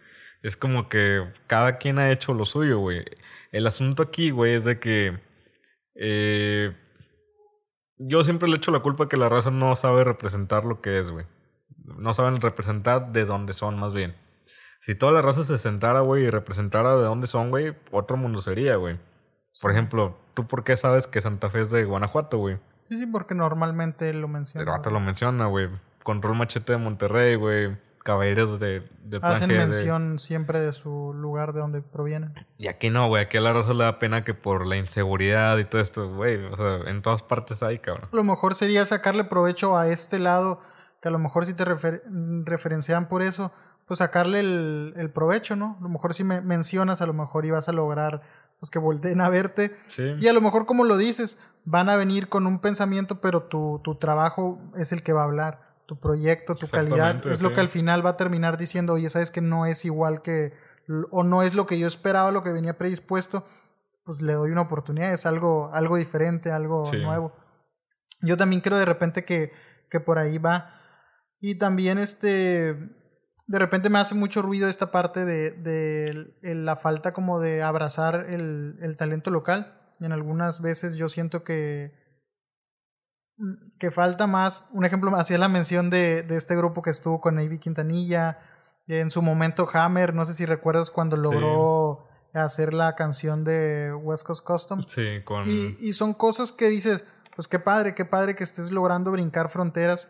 [0.42, 3.04] es como que cada quien ha hecho lo suyo, güey.
[3.52, 5.20] El asunto aquí, güey, es de que
[5.94, 6.76] eh,
[7.98, 11.10] yo siempre le echo la culpa que la raza no sabe representar lo que es,
[11.10, 11.26] güey.
[11.84, 14.14] No saben representar de dónde son, más bien.
[14.80, 18.40] Si toda la raza se sentara, güey, y representara de dónde son, güey, otro mundo
[18.40, 18.98] sería, güey.
[19.60, 22.58] Por ejemplo, ¿tú por qué sabes que Santa Fe es de Guanajuato, güey?
[22.88, 24.64] Sí, sí, porque normalmente lo menciona.
[24.64, 25.70] Pero te lo menciona, güey.
[26.02, 27.76] Control Machete de Monterrey, güey.
[28.04, 32.34] Caballeros de, de Hacen de- mención siempre de su lugar de donde provienen.
[32.58, 33.24] Y aquí no, güey.
[33.24, 36.36] Aquí a la raza le da pena que por la inseguridad y todo esto, güey.
[36.44, 38.08] O sea, en todas partes hay, cabrón.
[38.12, 40.60] A lo mejor sería sacarle provecho a este lado,
[41.00, 42.02] que a lo mejor si te refer-
[42.44, 43.52] referencian por eso,
[43.86, 45.76] pues sacarle el, el provecho, ¿no?
[45.80, 48.22] A lo mejor si me mencionas, a lo mejor ibas a lograr
[48.60, 49.76] pues que volteen a verte.
[49.88, 50.14] Sí.
[50.20, 53.80] Y a lo mejor, como lo dices, van a venir con un pensamiento, pero tu,
[53.82, 55.73] tu trabajo es el que va a hablar.
[55.86, 57.54] Tu proyecto, tu calidad, es lo sí.
[57.56, 60.54] que al final va a terminar diciendo, oye, sabes que no es igual que,
[61.10, 63.46] o no es lo que yo esperaba, lo que venía predispuesto,
[64.04, 67.02] pues le doy una oportunidad, es algo, algo diferente, algo Sí.
[67.02, 67.32] nuevo.
[68.22, 69.52] Yo también creo de repente que,
[69.90, 70.80] que por ahí va.
[71.40, 72.72] Y también este,
[73.46, 77.62] de repente me hace mucho ruido esta parte de, de el- la falta como de
[77.62, 79.78] abrazar el, el talento local.
[80.00, 81.92] Y en algunas veces yo siento que,
[83.78, 84.66] que falta más.
[84.72, 88.38] Un ejemplo, hacía la mención de, de este grupo que estuvo con Navy Quintanilla.
[88.86, 94.24] En su momento Hammer, no sé si recuerdas cuando logró hacer la canción de West
[94.26, 94.82] Coast Custom.
[94.86, 95.48] Sí, con.
[95.48, 99.48] Y, y son cosas que dices, pues qué padre, qué padre que estés logrando brincar
[99.48, 100.08] fronteras.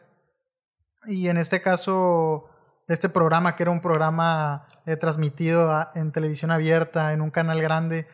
[1.07, 2.49] Y en este caso,
[2.89, 7.61] este programa, que era un programa eh, transmitido a- en televisión abierta, en un canal
[7.61, 8.07] grande,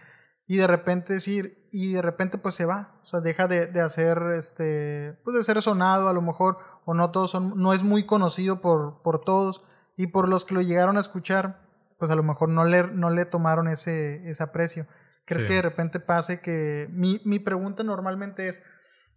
[0.47, 3.81] y de repente decir, y de repente pues se va, o sea, deja de, de
[3.81, 7.83] hacer, este, pues de ser sonado a lo mejor, o no todos son, no es
[7.83, 9.65] muy conocido por, por todos,
[9.97, 11.61] y por los que lo llegaron a escuchar,
[11.99, 14.87] pues a lo mejor no le, no le tomaron ese, ese aprecio.
[15.27, 15.49] ¿Crees Sí.
[15.49, 18.63] que de repente pase que, mi, mi pregunta normalmente es,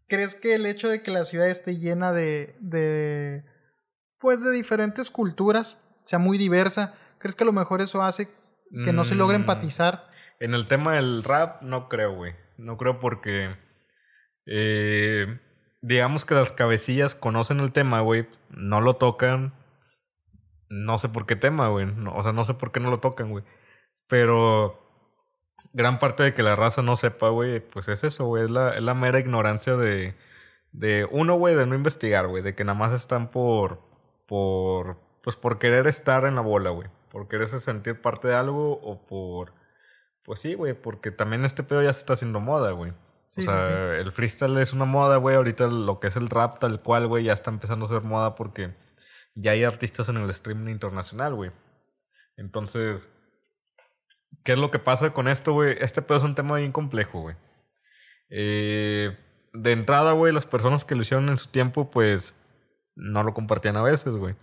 [0.08, 3.46] ¿crees que el hecho de que la ciudad esté llena de, de
[4.20, 8.28] pues de diferentes culturas, sea muy diversa, ¿crees que a lo mejor eso hace
[8.84, 9.42] que no se logre Mm.
[9.42, 10.08] empatizar?
[10.40, 12.34] En el tema del rap, no creo, güey.
[12.58, 13.56] No creo porque.
[14.46, 15.40] eh,
[15.82, 18.28] digamos que las cabecillas conocen el tema, güey.
[18.50, 19.54] No lo tocan.
[20.70, 21.88] No sé por qué tema, güey.
[22.14, 23.44] O sea, no sé por qué no lo tocan, güey.
[24.08, 24.80] Pero.
[25.74, 28.44] Gran parte de que la raza no sepa, güey, pues es eso, güey.
[28.44, 30.16] Es la, es la mera ignorancia de.
[30.72, 32.44] De uno, güey, de no investigar, güey.
[32.44, 33.82] De que nada más están por.
[34.28, 34.98] Por.
[35.24, 36.90] Pues por querer estar en la bola, güey.
[37.12, 39.54] Por quererse sentir parte de algo o por.
[40.24, 42.94] Pues sí, güey, porque también este pedo ya se está haciendo moda, güey.
[43.28, 43.74] Sí, o sea, sí, sí.
[44.02, 45.36] el freestyle es una moda, güey.
[45.36, 48.36] Ahorita lo que es el rap tal cual, güey, ya está empezando a ser moda
[48.36, 48.74] porque
[49.36, 51.52] ya hay artistas en el streaming internacional, güey.
[52.38, 53.10] Entonces,
[54.44, 55.76] ¿qué es lo que pasa con esto, güey?
[55.80, 57.36] Este pedo es un tema bien complejo, güey.
[58.30, 59.18] Eh,
[59.54, 62.34] de entrada, güey, las personas que lo hicieron en su tiempo, pues,
[62.96, 64.36] no lo compartían a veces, güey.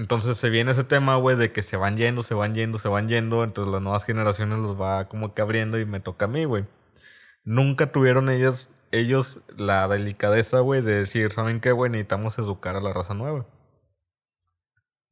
[0.00, 2.88] Entonces se viene ese tema, güey, de que se van yendo, se van yendo, se
[2.88, 3.44] van yendo.
[3.44, 6.64] Entonces las nuevas generaciones los va como que abriendo y me toca a mí, güey.
[7.44, 11.90] Nunca tuvieron ellas, ellos la delicadeza, güey, de decir, ¿saben qué, güey?
[11.90, 13.46] Necesitamos educar a la raza nueva.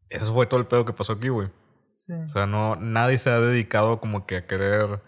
[0.09, 1.51] Eso fue todo el pedo que pasó aquí, güey.
[1.97, 2.15] Sí.
[2.15, 5.03] O sea, no, nadie se ha dedicado como que a querer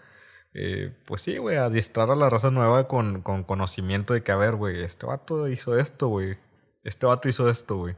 [0.53, 4.35] eh, pues sí, güey, adiestrar a la raza nueva con, con conocimiento de que, a
[4.35, 6.37] ver, güey, este vato hizo esto, güey.
[6.83, 7.95] Este vato hizo esto, güey.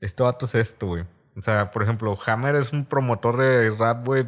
[0.00, 1.06] Este vato es esto, güey.
[1.36, 4.26] O sea, por ejemplo, Hammer es un promotor de rap, güey.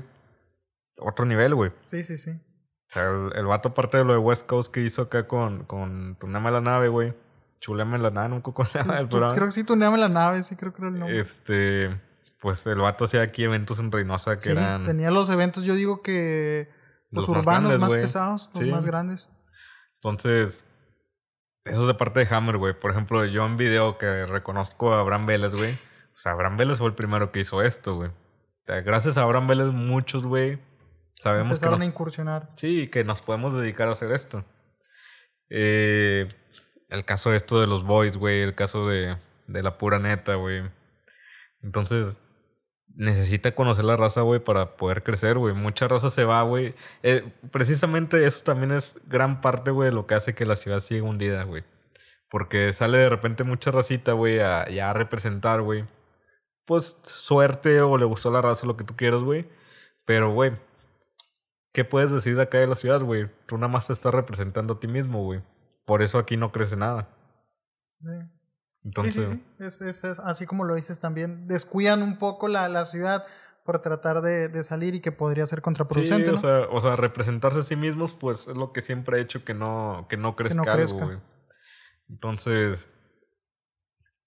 [0.98, 1.72] Otro nivel, güey.
[1.84, 2.30] Sí, sí, sí.
[2.30, 5.64] O sea, el, el, vato, aparte de lo de West Coast que hizo acá con,
[5.64, 7.14] con Tuname la nave, güey.
[7.60, 10.82] Chuleme la nave, nunca con sí, Creo que sí, Tuname la nave, sí, creo que
[10.82, 11.20] era el nombre.
[11.20, 11.98] Este.
[12.40, 14.84] Pues el vato hacía aquí eventos en Reynosa que sí, eran.
[14.84, 16.70] Tenía los eventos, yo digo que.
[17.10, 18.70] Los, los urbanos más, grandes, más pesados, los sí.
[18.70, 19.30] más grandes.
[19.96, 20.64] Entonces.
[21.64, 22.78] Eso es de parte de Hammer, güey.
[22.78, 25.78] Por ejemplo, yo en video que reconozco a Abraham Vélez, güey.
[26.14, 28.10] O sea, Abraham Vélez fue el primero que hizo esto, güey.
[28.10, 30.58] O sea, gracias a Abraham Vélez, muchos, güey,
[31.14, 31.78] sabemos Empezaron que.
[31.78, 32.50] Nos, a incursionar.
[32.56, 34.44] Sí, que nos podemos dedicar a hacer esto.
[35.50, 36.28] Eh,
[36.88, 38.42] el caso de esto de los boys, güey.
[38.42, 40.62] El caso de, de la pura neta, güey.
[41.62, 42.20] Entonces,
[42.94, 45.54] necesita conocer la raza, güey, para poder crecer, güey.
[45.54, 46.74] Mucha raza se va, güey.
[47.02, 50.80] Eh, precisamente eso también es gran parte, güey, de lo que hace que la ciudad
[50.80, 51.64] siga hundida, güey.
[52.30, 55.84] Porque sale de repente mucha racita, güey, a, ya a representar, güey.
[56.64, 59.48] Pues suerte o le gustó la raza, lo que tú quieras, güey.
[60.04, 60.52] Pero, güey,
[61.72, 63.30] ¿qué puedes decir acá de la ciudad, güey?
[63.46, 65.42] Tú nada más te estás representando a ti mismo, güey.
[65.84, 67.08] Por eso aquí no crece nada.
[67.88, 68.08] Sí.
[68.84, 69.64] Entonces, sí, sí, sí.
[69.64, 71.46] Es, es, es, así como lo dices también.
[71.46, 73.24] Descuidan un poco la, la ciudad
[73.64, 76.24] por tratar de, de, salir y que podría ser contraproducente.
[76.24, 76.34] Sí, ¿no?
[76.34, 79.42] o, sea, o sea, representarse a sí mismos, pues es lo que siempre ha hecho
[79.42, 80.96] que no, que no crezca, que no crezca.
[80.96, 81.18] algo, güey.
[82.10, 82.86] Entonces,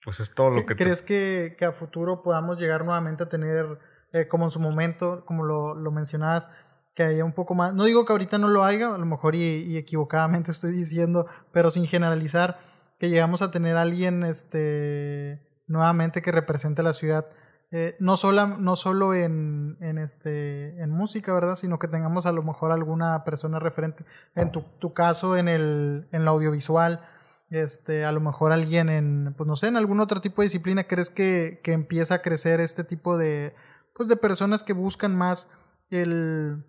[0.08, 0.78] pues es todo lo que...
[0.78, 1.06] ¿Crees te...
[1.06, 3.78] que, que a futuro podamos llegar nuevamente a tener,
[4.14, 6.50] eh, como en su momento, como lo, lo mencionabas,
[6.96, 7.74] que haya un poco más...
[7.74, 11.28] No digo que ahorita no lo haya, a lo mejor y, y equivocadamente estoy diciendo,
[11.52, 12.58] pero sin generalizar
[13.00, 17.28] que llegamos a tener a alguien este nuevamente que represente la ciudad
[17.72, 22.32] eh, no solo no solo en, en este en música verdad sino que tengamos a
[22.32, 27.02] lo mejor alguna persona referente en tu, tu caso en el en lo audiovisual
[27.50, 30.86] este a lo mejor alguien en pues no sé en algún otro tipo de disciplina
[30.86, 33.56] crees que, que empieza a crecer este tipo de
[33.94, 35.50] pues de personas que buscan más
[35.90, 36.66] el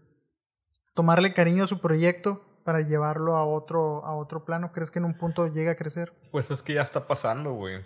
[0.94, 4.72] tomarle cariño a su proyecto para llevarlo a otro, a otro plano?
[4.72, 6.12] ¿Crees que en un punto llega a crecer?
[6.30, 7.82] Pues es que ya está pasando, güey.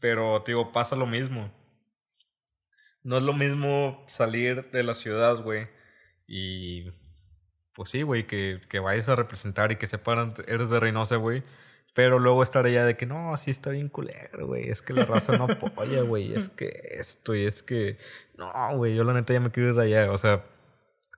[0.00, 1.52] Pero, digo, pasa lo mismo.
[3.02, 5.68] No es lo mismo salir de la ciudad, güey.
[6.26, 6.92] Y.
[7.74, 11.42] Pues sí, güey, que, que vayas a representar y que sepan, eres de Reynosa, güey.
[11.96, 14.68] Pero luego estar allá de que no, así está bien culero, güey.
[14.68, 16.34] Es que la raza no apoya, güey.
[16.34, 17.96] Es que esto y es que.
[18.36, 20.12] No, güey, yo la neta ya me quiero ir allá.
[20.12, 20.44] O sea,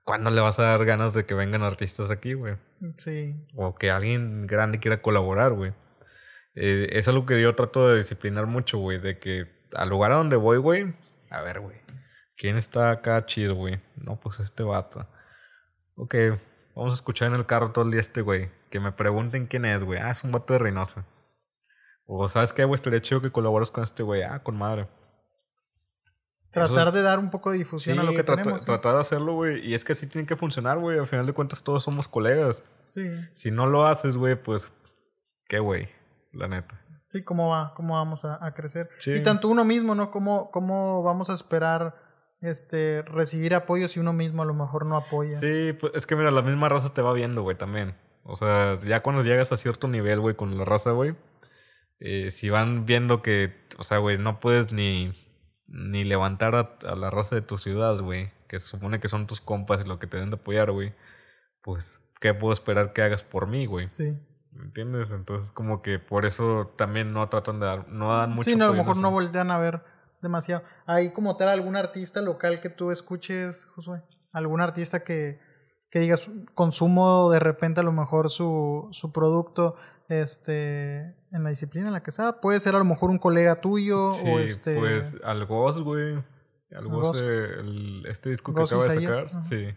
[0.05, 2.55] ¿cuándo le vas a dar ganas de que vengan artistas aquí, güey?
[2.97, 3.35] Sí.
[3.57, 5.73] O que alguien grande quiera colaborar, güey.
[6.55, 9.01] Eh, es algo que yo trato de disciplinar mucho, güey.
[9.01, 10.95] De que al lugar a donde voy, güey.
[11.29, 11.75] A ver, güey.
[12.37, 13.81] ¿Quién está acá chido, güey?
[13.97, 15.05] No, pues este vato.
[15.95, 16.15] Ok,
[16.73, 18.49] vamos a escuchar en el carro todo el día este, güey.
[18.69, 19.99] Que me pregunten quién es, güey.
[19.99, 21.05] Ah, es un vato de Reynosa.
[22.05, 22.75] O, ¿sabes qué, güey?
[22.75, 24.23] Estaría chido que colabores con este, güey.
[24.23, 24.87] Ah, con madre.
[26.51, 28.61] Tratar Eso, de dar un poco de difusión sí, a lo que trata, tenemos.
[28.61, 28.65] ¿sí?
[28.65, 29.65] Tratar de hacerlo, güey.
[29.65, 30.97] Y es que así tiene que funcionar, güey.
[30.97, 32.63] Al final de cuentas, todos somos colegas.
[32.85, 33.07] Sí.
[33.33, 34.71] Si no lo haces, güey, pues.
[35.47, 35.89] ¿Qué, güey?
[36.31, 36.81] La neta.
[37.09, 37.73] Sí, ¿cómo va?
[37.75, 38.89] ¿Cómo vamos a, a crecer?
[38.97, 39.13] Sí.
[39.13, 40.09] Y tanto uno mismo, ¿no?
[40.11, 41.95] ¿Cómo, ¿Cómo vamos a esperar
[42.41, 45.35] este recibir apoyo si uno mismo a lo mejor no apoya?
[45.35, 47.95] Sí, pues es que mira, la misma raza te va viendo, güey, también.
[48.29, 51.15] O sea, ya cuando llegas a cierto nivel, güey, con la raza, güey.
[51.99, 55.13] Eh, si van viendo que, o sea, güey, no puedes ni
[55.71, 59.27] ni levantar a, a, la raza de tu ciudad, güey, que se supone que son
[59.27, 60.93] tus compas y lo que te deben de apoyar, güey,
[61.61, 63.87] pues, ¿qué puedo esperar que hagas por mí, güey?
[63.87, 64.17] Sí.
[64.51, 65.11] ¿Me entiendes?
[65.11, 68.65] Entonces, como que por eso también no tratan de dar, no dan mucho Sí, no,
[68.65, 69.83] a lo mejor no voltean a ver
[70.21, 70.63] demasiado.
[70.85, 74.01] ¿Hay como tal algún artista local que tú escuches, Josué?
[74.31, 75.39] ¿Algún artista que,
[75.89, 79.75] que digas, consumo de repente a lo mejor su, su producto
[80.07, 82.41] este en la disciplina en la que sea.
[82.41, 84.77] Puede ser a lo mejor un colega tuyo sí, o este.
[84.77, 86.23] Pues al Ghost, güey.
[86.71, 89.25] Al el, este disco que acaba de sacar.
[89.25, 89.41] ajá.
[89.41, 89.67] Sí.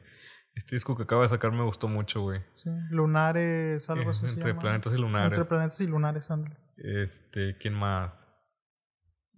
[0.55, 2.41] Este disco que acaba de sacar me gustó mucho, güey.
[2.57, 2.69] Sí.
[2.91, 4.27] Lunares, algo así.
[4.27, 4.61] se Entre llama.
[4.61, 5.39] planetas y lunares.
[5.39, 6.57] Entre planetas y lunares, ándale.
[6.77, 8.27] Este, ¿quién más?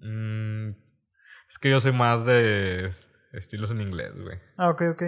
[0.01, 0.71] Mm,
[1.49, 2.91] es que yo soy más de
[3.33, 4.39] estilos en inglés, güey.
[4.57, 5.03] Ah, ok, ok.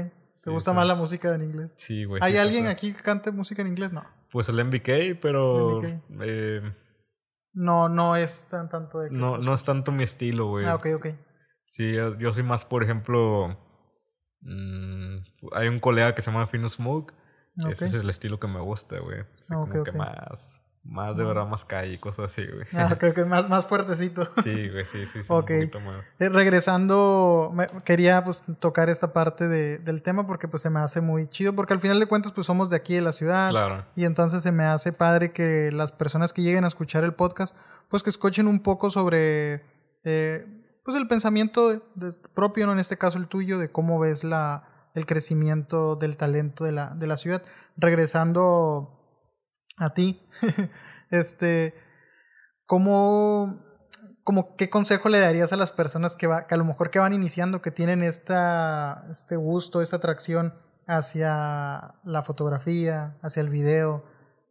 [0.45, 0.77] ¿Te Sí, gusta sí.
[0.77, 1.71] más la música en inglés?
[1.77, 2.23] Sí, güey.
[2.23, 3.93] ¿Hay sí, alguien aquí que cante música en inglés?
[3.93, 4.05] No.
[4.31, 6.03] Pues el MBK, pero MBK.
[6.23, 6.75] eh,
[7.55, 10.67] No, no es tan tanto de no, no es tanto mi estilo, güey.
[10.67, 11.07] Ah, ok, ok.
[11.65, 13.59] Sí, yo soy más, por ejemplo,
[14.43, 15.17] mm,
[15.53, 17.13] hay un colega que se llama Fino Smoke.
[17.65, 17.71] Ok.
[17.71, 19.21] Ese es el estilo que me gusta, güey.
[19.41, 21.27] Así Ah, ok, como que más, Más de Ah.
[21.27, 22.65] verdad, más calle y cosas así, güey.
[22.75, 24.29] Ah, creo que más, más fuertecito.
[24.45, 25.27] Sí, güey, sí, sí, sí.
[25.29, 25.51] Ok.
[25.51, 26.13] Un poquito más.
[26.19, 30.81] Eh, regresando, me- quería pues tocar esta parte de- del tema porque pues se me
[30.81, 33.51] hace muy chido porque al final de cuentas pues somos de aquí de la ciudad
[33.51, 33.85] Claro.
[33.97, 37.57] y entonces se me hace padre que las personas que lleguen a escuchar el podcast
[37.89, 39.63] pues que escuchen un poco sobre
[40.05, 40.47] eh,
[40.85, 42.73] pues el pensamiento de- de- propio, ¿no?
[42.73, 44.63] en este caso el tuyo, de cómo ves la,
[44.95, 47.43] el crecimiento del talento de la, de la ciudad.
[47.77, 48.96] Regresando
[49.77, 50.27] a ti,
[51.11, 51.75] este,
[52.67, 53.63] ¿cómo,
[54.25, 56.99] como qué consejo le darías a las personas que, va, que a lo mejor que
[56.99, 60.55] van iniciando, que tienen esta, este gusto, esta atracción
[60.87, 64.05] hacia la fotografía, hacia el video?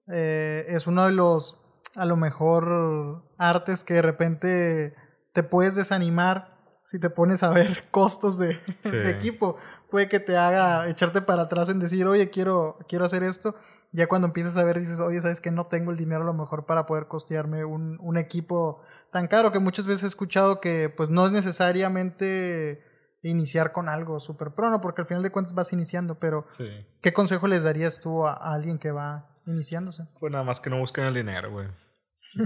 [0.07, 1.59] Eh, es uno de los,
[1.95, 4.95] a lo mejor, artes que de repente
[5.33, 8.91] te puedes desanimar si te pones a ver costos de, Sí.
[8.91, 9.57] de equipo.
[9.89, 13.55] Puede que te haga echarte para atrás en decir, oye, quiero, quiero hacer esto.
[13.95, 16.33] Ya cuando empiezas a ver, dices, oye, sabes que no tengo el dinero a lo
[16.33, 18.81] mejor para poder costearme un, un equipo
[19.11, 22.83] tan caro que muchas veces he escuchado que pues no es necesariamente
[23.23, 26.69] iniciar con algo súper prono, porque al final de cuentas vas iniciando, pero Sí.
[27.01, 30.03] ¿qué consejo les darías tú a, a alguien que va iniciándose?
[30.19, 31.67] Pues nada más que no busquen el dinero, güey.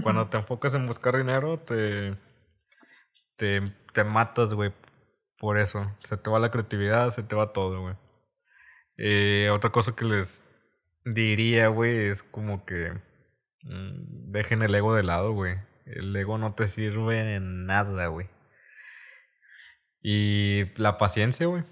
[0.02, 2.14] Cuando te enfocas en buscar dinero, te,
[3.36, 3.60] te,
[3.92, 4.72] te matas, güey.
[5.38, 5.90] Por eso.
[6.04, 7.94] Se te va la creatividad, se te va todo, güey.
[8.98, 10.44] Eh, otra cosa que les
[11.04, 12.92] diría, güey, es como que
[13.62, 15.56] mm, dejen el ego de lado, güey.
[15.86, 18.28] El ego no te sirve de nada, güey.
[20.02, 21.64] Y la paciencia, güey.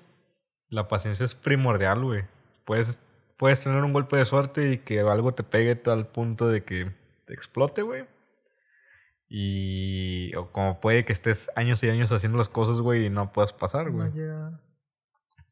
[0.69, 2.25] La paciencia es primordial, güey.
[2.65, 3.01] Puedes,
[3.39, 6.93] puedes tener un golpe de suerte y que algo te pegue al punto de que
[7.27, 8.07] te explote, güey.
[9.29, 13.33] Y o como puede que estés años y años haciendo las cosas, güey, y no
[13.33, 14.11] puedas pasar, güey.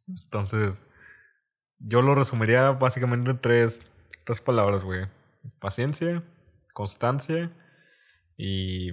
[0.08, 0.84] Entonces,
[1.78, 3.86] yo lo resumiría básicamente en tres,
[4.24, 5.06] tres palabras, güey.
[5.60, 6.22] Paciencia,
[6.74, 7.50] constancia
[8.36, 8.92] y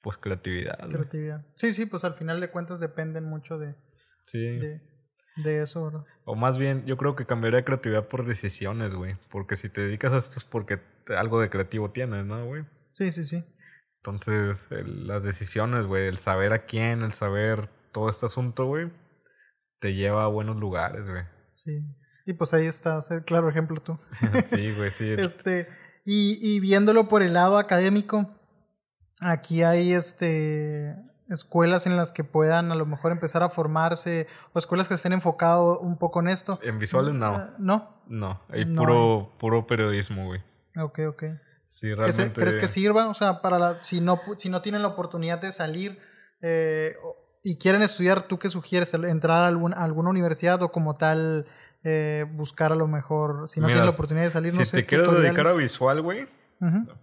[0.00, 0.78] pues creatividad.
[0.78, 0.90] güey.
[0.90, 1.46] creatividad.
[1.56, 3.74] Sí, sí, pues al final de cuentas dependen mucho de,
[4.22, 4.38] Sí.
[4.58, 4.80] de,
[5.36, 6.04] de eso, ¿verdad?
[6.24, 9.16] O más bien, yo creo que cambiaría creatividad por decisiones, güey.
[9.30, 10.80] Porque si te dedicas a esto es porque
[11.16, 12.64] algo de creativo tienes, ¿no, güey?
[12.90, 13.44] Sí, sí, sí.
[13.98, 18.90] Entonces, el- las decisiones, güey, el saber a quién, el saber todo este asunto, güey,
[19.80, 21.24] te lleva a buenos lugares, güey.
[21.64, 21.82] Sí.
[22.24, 23.98] Y pues ahí estás, el claro ejemplo tú.
[24.44, 25.12] sí, güey, sí.
[25.16, 25.68] Este,
[26.04, 28.30] y, y viéndolo por el lado académico,
[29.20, 30.94] aquí hay este
[31.28, 35.12] escuelas en las que puedan a lo mejor empezar a formarse, o escuelas que estén
[35.12, 36.58] enfocados un poco en esto.
[36.62, 37.26] En visuales no.
[37.26, 38.02] Ah, ¿No?
[38.06, 40.40] No, hay No puro, puro periodismo, güey.
[40.80, 41.24] Ok, ok.
[41.68, 42.40] Sí, ¿Que se- realmente.
[42.40, 43.08] ¿Crees que sirva?
[43.08, 45.98] O sea, para la, si, no, si no tienen la oportunidad de salir
[46.40, 46.94] eh,
[47.42, 48.92] y quieren estudiar, ¿tú qué sugieres?
[48.94, 51.46] ¿El- ¿Entrar a, algún- a alguna universidad o como tal
[51.84, 54.64] eh, buscar a lo mejor, si no Mira, tienen la oportunidad de salir, Si no
[54.64, 55.56] sé, te quieres dedicar a tutoriales?
[55.72, 56.28] visual, güey,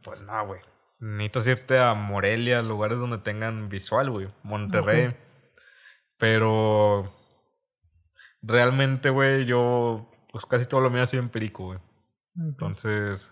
[0.03, 0.59] pues no, güey.
[0.99, 4.27] Necesitas irte a Morelia, lugares donde tengan visual, güey.
[4.43, 5.15] Monterrey.
[6.17, 7.13] Pero
[8.41, 11.79] realmente, güey, yo pues casi todo lo mío ha sido empírico, güey.
[12.37, 13.31] Entonces,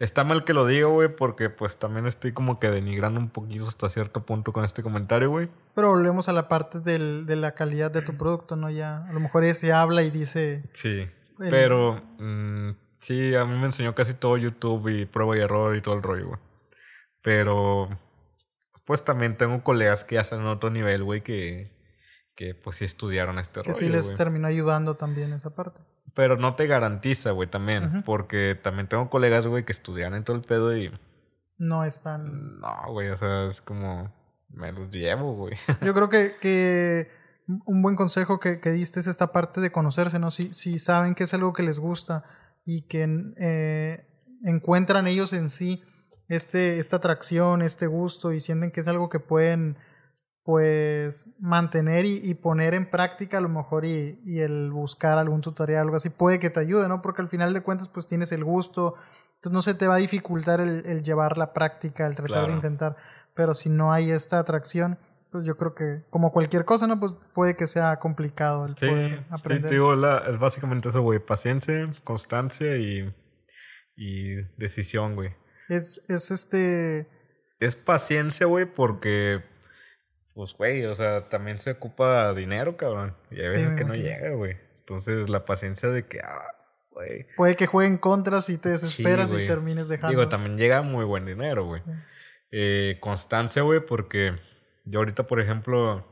[0.00, 3.64] está mal que lo diga, güey, porque pues también estoy como que denigrando un poquito
[3.64, 5.48] hasta cierto punto con este comentario, güey.
[5.76, 8.68] Pero volvemos a la parte del, de la calidad de tu producto, ¿no?
[8.70, 11.08] Ya, a lo mejor ese habla y dice, Sí.
[11.38, 15.76] El- Pero mm, sí, a mí me enseñó casi todo YouTube y prueba y error
[15.76, 16.40] y todo el rollo, güey.
[17.22, 17.88] Pero
[18.84, 21.70] pues también tengo colegas que ya están en otro nivel, güey, que,
[22.40, 23.78] que pues sí estudiaron este que rollo.
[23.78, 25.78] sí les terminó ayudando también esa parte.
[26.14, 28.02] Pero no te garantiza, güey, también.
[28.02, 30.90] Porque también tengo colegas, güey, que estudiaron en todo el pedo y
[31.58, 32.58] No es tan...
[32.58, 34.10] no, güey, o sea, es como
[34.48, 35.52] me los llevo, güey.
[35.84, 37.10] Yo creo que, que
[37.66, 40.30] un buen consejo que, que diste es esta parte de conocerse, ¿no?
[40.30, 42.24] Si, si saben que es algo que les gusta
[42.64, 44.06] y que eh,
[44.44, 45.84] encuentran ellos en sí
[46.28, 49.76] este, esta atracción, este gusto y sienten que es algo que pueden
[50.50, 55.40] pues mantener y, y poner en práctica a lo mejor y, y el buscar algún
[55.42, 57.00] tutorial algo así puede que te ayude, ¿no?
[57.02, 58.96] Porque al final de cuentas pues tienes el gusto,
[59.36, 62.52] entonces no se te va a dificultar el, el llevar la práctica, el tratar de
[62.52, 62.96] intentar,
[63.34, 64.98] pero si no hay esta atracción,
[65.30, 66.98] pues yo creo que como cualquier cosa, ¿no?
[66.98, 69.68] Pues puede que sea complicado el Sí, poder sí, aprender.
[69.68, 71.20] te digo, la- es básicamente eso, güey.
[71.20, 73.14] Paciencia, constancia y,
[73.96, 75.30] y decisión, güey.
[75.68, 77.08] es, es este...
[77.60, 79.42] Es paciencia, güey, porque,
[80.34, 83.16] pues, güey, o sea, también se ocupa dinero, cabrón.
[83.30, 84.56] Y hay veces que no llega, güey.
[84.80, 86.54] Entonces, la paciencia de que, ah,
[86.90, 87.26] güey.
[87.36, 90.16] Puede que jueguen contra si te desesperas y termines dejando.
[90.16, 91.80] Digo, también llega muy buen dinero, güey.
[91.80, 91.90] Sí.
[92.52, 94.36] Eh, constancia, güey, porque
[94.84, 96.06] yo ahorita, por ejemplo,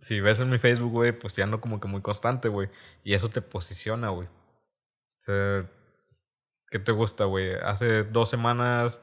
[0.00, 2.68] si ves en mi Facebook, güey, pues ya ando como que muy constante, güey.
[3.04, 4.28] Y eso te posiciona, güey.
[4.28, 5.70] O sea,
[6.70, 7.54] ¿qué te gusta, güey?
[7.54, 9.02] Hace dos semanas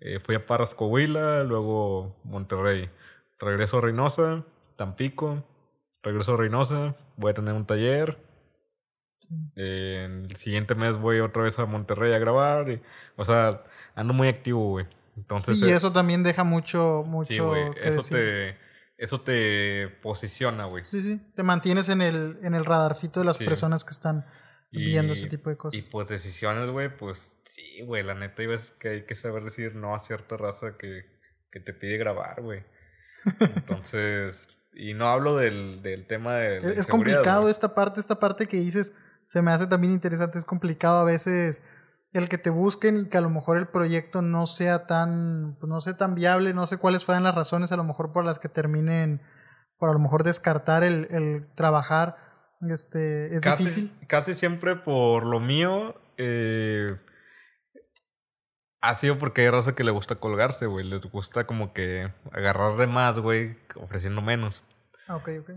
[0.00, 2.90] eh, fui a Parras, Coahuila, luego Monterrey.
[3.38, 4.44] Regreso a Reynosa,
[4.76, 5.44] Tampico,
[6.02, 8.18] regreso a Reynosa, voy a tener un taller.
[9.56, 12.70] Eh, el siguiente mes voy otra vez a Monterrey a grabar.
[12.70, 12.80] Y,
[13.16, 13.62] o sea,
[13.94, 14.86] ando muy activo, güey.
[15.16, 17.72] Entonces, y eh, eso también deja mucho, mucho sí, güey.
[17.74, 18.16] que Eso decir.
[18.16, 18.58] te,
[18.96, 20.84] eso te posiciona, güey.
[20.86, 21.20] Sí, sí.
[21.34, 23.44] Te mantienes en el, en el radarcito de las Sí.
[23.44, 24.24] personas que están
[24.70, 25.78] viendo ese tipo de cosas.
[25.78, 28.02] Y pues decisiones, güey, pues sí, güey.
[28.04, 31.04] La neta, hay veces que hay que saber decir no a cierta raza que,
[31.50, 32.64] que te pide grabar, güey.
[33.40, 36.60] Entonces, y no hablo del, del tema de.
[36.60, 38.92] la Es, complicado esta parte, esta parte que dices,
[39.24, 41.62] se me hace también interesante, es complicado a veces
[42.12, 45.68] el que te busquen y que a lo mejor el proyecto no sea tan, pues
[45.68, 48.38] no sea tan viable, no sé cuáles fueran las razones a lo mejor por las
[48.38, 49.20] que terminen,
[49.78, 52.16] por a lo mejor descartar el, el trabajar,
[52.68, 53.92] este, es casi, difícil.
[54.06, 56.00] Casi siempre por lo mío.
[56.16, 56.96] eh,
[58.80, 60.84] ha sido porque hay raza que le gusta colgarse, güey.
[60.86, 64.62] Les gusta como que agarrar de más, güey, ofreciendo menos.
[65.06, 65.50] Ah, ok, ok.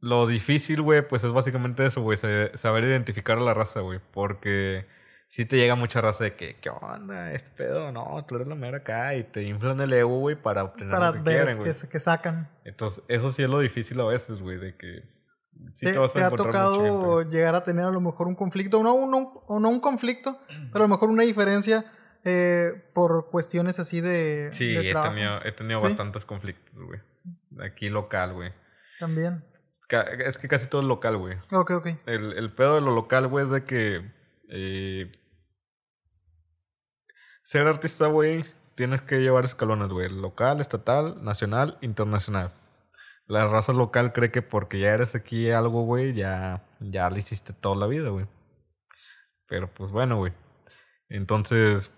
[0.00, 2.16] Lo difícil, güey, pues es básicamente eso, güey.
[2.16, 4.00] sa- Saber identificar a la raza, güey.
[4.12, 4.86] Porque
[5.28, 7.32] si te llega mucha raza de que, ¿qué onda?
[7.32, 9.16] Este pedo, no, tú eres la mera acá.
[9.16, 11.98] Y te inflan el ego, güey, para obtener Para lo que ver quieren, que, que
[12.00, 12.48] sacan.
[12.64, 15.02] Entonces, eso sí es lo difícil a veces, güey, de que
[15.74, 17.36] sí ¿Te, te, vas a te ha mucha tocado gente.
[17.36, 20.38] llegar a tener a lo mejor un conflicto, o no, uno- o no un conflicto,
[20.72, 21.84] pero a lo mejor una diferencia
[22.24, 25.86] eh, por cuestiones así de, Sí, de he tenido, he tenido ¿Sí?
[25.86, 27.00] bastantes conflictos, güey.
[27.60, 28.52] Aquí local, güey.
[28.98, 29.44] también.
[30.24, 31.38] Es que casi todo es local, güey.
[31.50, 31.86] Ok, ok.
[32.06, 34.12] El, el pedo de lo local, güey, es de que
[34.50, 35.10] eh,
[37.42, 38.44] ser artista, güey,
[38.74, 40.10] tienes que llevar escalones, güey.
[40.10, 42.52] Local, estatal, nacional, internacional.
[43.26, 47.52] La raza local cree que porque ya eres aquí algo, güey, ya, ya lo hiciste
[47.54, 48.26] toda la vida, güey.
[49.46, 50.32] Pero pues bueno, güey.
[51.08, 51.92] Entonces,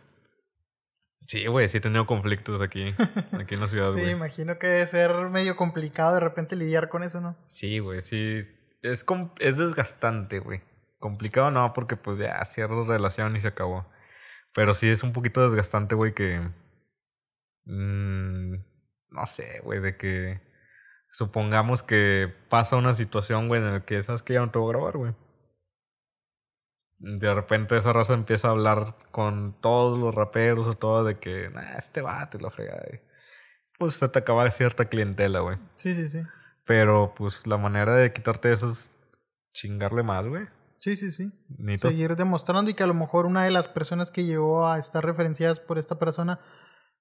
[1.31, 2.93] sí, güey, sí he tenido conflictos aquí,
[3.41, 4.11] aquí en la ciudad, Sí, güey.
[4.11, 7.37] imagino que debe ser medio complicado de repente lidiar con eso, ¿no?
[7.47, 8.41] Sí, güey, sí.
[8.83, 9.05] Es,
[9.39, 10.61] es desgastante, güey.
[10.99, 13.87] Complicado no, porque pues ya cierras relación y se acabó.
[14.53, 16.41] Pero sí es un poquito desgastante, güey, que...
[17.65, 18.55] mm,
[19.11, 20.41] no sé, güey, de que...
[21.13, 24.73] Supongamos que pasa una situación, güey, en la que sabes que ya no te voy
[24.73, 25.15] a grabar, güey.
[27.03, 31.49] De repente esa raza empieza a hablar con todos los raperos o todo de que,
[31.49, 32.85] nah, este y la fregada.
[33.79, 35.57] Pues se te acaba de cierta clientela, güey.
[35.77, 36.21] Sí, sí, sí.
[36.67, 38.99] Pero pues la manera de quitarte eso es
[39.51, 40.47] chingarle más, güey.
[40.79, 41.33] Sí, sí, sí.
[41.59, 44.79] Necesitas- Seguir demostrando y que a lo mejor una de las personas que llegó a
[44.79, 46.39] estar referenciadas por esta persona,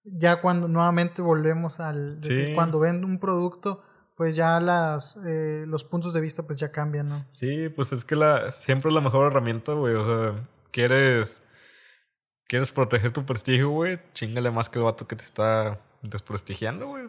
[0.05, 2.55] ya cuando nuevamente volvemos al decir, Sí.
[2.55, 3.83] cuando ven un producto,
[4.19, 7.25] pues ya las eh, los puntos de vista pues ya cambian, ¿no?
[7.31, 9.95] Sí, pues es que la siempre es la mejor herramienta, güey.
[9.95, 11.41] O sea, quieres
[12.49, 13.97] quieres proteger tu prestigio, güey.
[14.13, 17.07] Chingale más que el vato que te está desprestigiando, güey.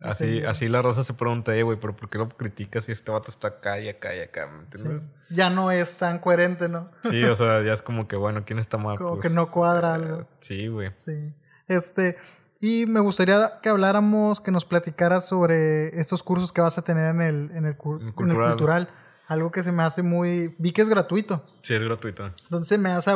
[0.00, 0.44] Así, Sí.
[0.44, 3.30] así la raza se pregunta, eh, güey, pero ¿por qué lo criticas si este vato
[3.30, 4.48] está acá y acá y acá?
[4.48, 4.82] ¿Me Sí.
[4.82, 5.08] entiendes?
[5.30, 6.90] Ya no es tan coherente, ¿no?
[7.04, 8.98] Sí, o sea, ya es como que, bueno, ¿quién está mal?
[8.98, 10.28] Como Pues, que no cuadra eh, algo.
[10.40, 10.90] Sí, güey.
[10.96, 11.32] Sí.
[11.68, 12.16] Este,
[12.62, 17.10] y me gustaría que habláramos, que nos platicaras sobre estos cursos que vas a tener
[17.14, 18.88] en el, en el, cur- En en el cultural.
[19.26, 20.54] Algo que se me hace muy.
[20.58, 21.44] Vi que es gratuito.
[21.62, 22.24] Sí, es gratuito.
[22.44, 23.10] Entonces me hace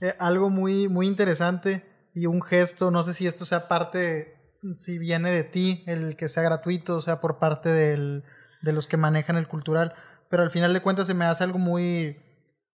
[0.00, 2.90] eh, algo muy, muy interesante y un gesto.
[2.90, 4.36] No sé si esto sea parte,
[4.76, 8.22] si viene de ti, el que sea gratuito, o sea, por parte del,
[8.62, 9.94] de los que manejan el cultural.
[10.28, 12.18] Pero al final de cuentas se me hace algo muy,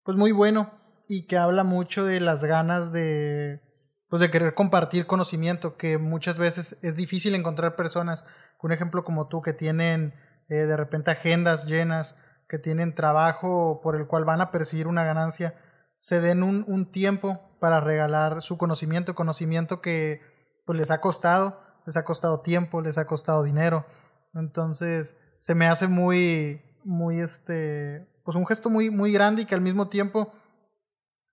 [0.05, 0.71] pues muy bueno
[1.09, 3.61] y que habla mucho de las ganas de,
[4.09, 8.25] pues de querer compartir conocimiento, que muchas veces es difícil encontrar personas,
[8.67, 10.13] un ejemplo como tú, que tienen
[10.49, 12.17] eh, de repente agendas llenas,
[12.49, 15.55] que tienen trabajo por el cual van a percibir una ganancia,
[15.97, 20.21] se den un, un tiempo para regalar su conocimiento, conocimiento que
[20.65, 23.87] pues les ha costado, les ha costado tiempo, les ha costado dinero.
[24.35, 29.55] Entonces, se me hace muy, muy este, pues un gesto muy, muy grande y que
[29.55, 30.33] al mismo tiempo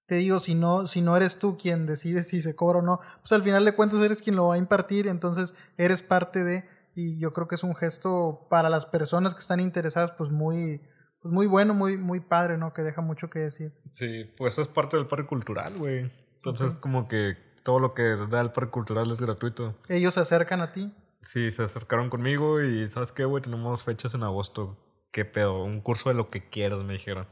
[0.06, 3.00] te digo, si no, si no eres tú quien decide si se cobra o no,
[3.22, 6.66] pues al final de cuentas eres quien lo va a impartir, entonces eres parte de,
[6.96, 10.82] y yo creo que es un gesto para las personas que están interesadas, pues muy,
[11.22, 12.74] pues muy bueno, muy, muy padre, ¿no?
[12.74, 13.74] Que deja mucho que decir.
[13.94, 16.12] Sí, pues es parte del parque cultural, güey.
[16.36, 19.78] Entonces, como que todo lo que da el parque cultural es gratuito.
[19.88, 20.94] Ellos se acercan a ti.
[21.22, 23.42] Sí, se acercaron conmigo y ¿sabes qué, güey?
[23.42, 24.78] Tenemos fechas en agosto.
[25.12, 25.64] ¿Qué pedo?
[25.64, 27.28] Un curso de lo que quieras, me dijeron.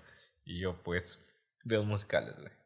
[0.45, 1.19] Y yo, pues,
[1.65, 2.60] videos musicales, güey.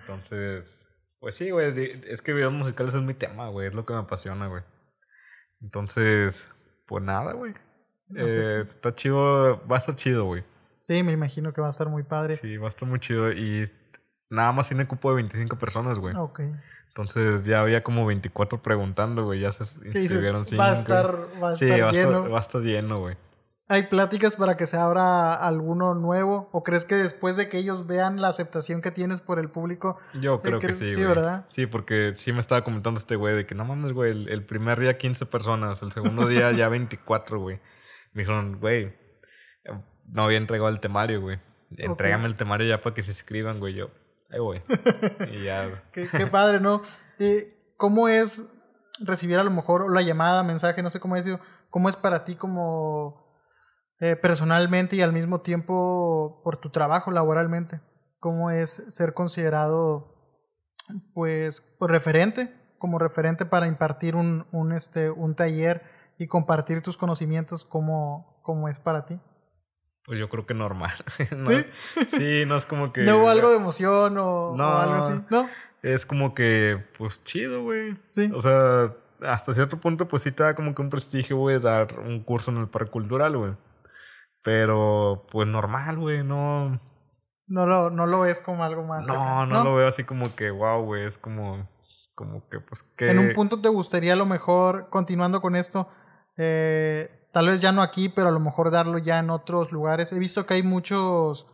[0.00, 0.86] Entonces,
[1.20, 1.72] pues sí, güey.
[2.08, 3.68] Es que videos musicales es mi tema, güey.
[3.68, 4.62] Es lo que me apasiona, güey.
[5.60, 6.50] Entonces,
[6.86, 7.54] pues nada, güey.
[8.08, 8.40] No sé.
[8.40, 10.44] Eh, está chido, va a estar chido, güey.
[10.80, 12.36] Sí, me imagino que va a estar muy padre.
[12.36, 13.32] Sí, va a estar muy chido.
[13.32, 13.64] Y
[14.28, 16.14] nada más tiene cupo de 25 personas, güey.
[16.14, 16.40] Ok.
[16.88, 19.40] Entonces ya había como 24 preguntando, güey.
[19.40, 20.62] Ya se inscribieron cinco.
[20.62, 22.30] Va a estar, va a sí, estar va a estar, lleno.
[22.30, 23.16] va a estar lleno, güey.
[23.66, 26.50] ¿Hay pláticas para que se abra alguno nuevo?
[26.52, 29.98] ¿O crees que después de que ellos vean la aceptación que tienes por el público?
[30.20, 31.06] Yo creo que que sí, sí, güey.
[31.06, 31.46] ¿verdad?
[31.48, 34.44] Sí, porque sí me estaba comentando este güey de que no mames, güey, el, el
[34.44, 37.58] primer día 15 personas, el segundo día ya 24, güey.
[38.12, 38.94] Me dijeron, güey,
[39.64, 41.40] eh, no había entregado el temario, güey.
[41.76, 43.74] Entrégame el temario ya para que se inscriban, güey.
[43.74, 43.88] Yo,
[44.30, 44.62] ahí voy.
[45.32, 45.84] y ya.
[45.90, 46.82] Qué, qué padre, ¿no?
[47.18, 48.52] Eh, ¿Cómo es
[49.00, 51.26] recibir a lo mejor la llamada, mensaje, no sé cómo es,
[51.70, 53.23] cómo es para ti como
[54.04, 57.80] eh, personalmente y al mismo tiempo por tu trabajo laboralmente?
[58.20, 60.14] ¿Cómo es ser considerado,
[61.14, 65.82] pues, pues, referente, como referente para impartir un, un, este, un taller
[66.18, 69.18] y compartir tus conocimientos, ¿cómo, cómo es para ti?
[70.04, 70.92] Pues yo creo que normal.
[71.34, 71.44] ¿no?
[71.44, 71.64] ¿Sí?
[72.08, 73.04] Sí, no es como que.
[73.04, 74.68] ¿No hubo algo de emoción o, No.
[74.68, 75.14] o algo así?
[75.30, 75.48] ¿No?
[75.82, 77.96] Es como que, pues chido, güey.
[78.10, 78.30] Sí.
[78.34, 81.98] O sea, hasta cierto punto, pues sí te da como que un prestigio, güey, dar
[82.00, 83.52] un curso en el parque cultural, güey.
[84.44, 86.78] Pero, pues normal, güey, no.
[87.46, 89.08] No lo, no lo ves como algo más.
[89.08, 91.66] No, acá, no, lo veo así como que, wow, güey, es como.
[92.14, 93.10] Como que, pues que.
[93.10, 95.88] En un punto te gustaría a lo mejor, continuando con esto,
[96.36, 100.12] eh, tal vez ya no aquí, pero a lo mejor darlo ya en otros lugares.
[100.12, 101.46] He visto que hay muchos,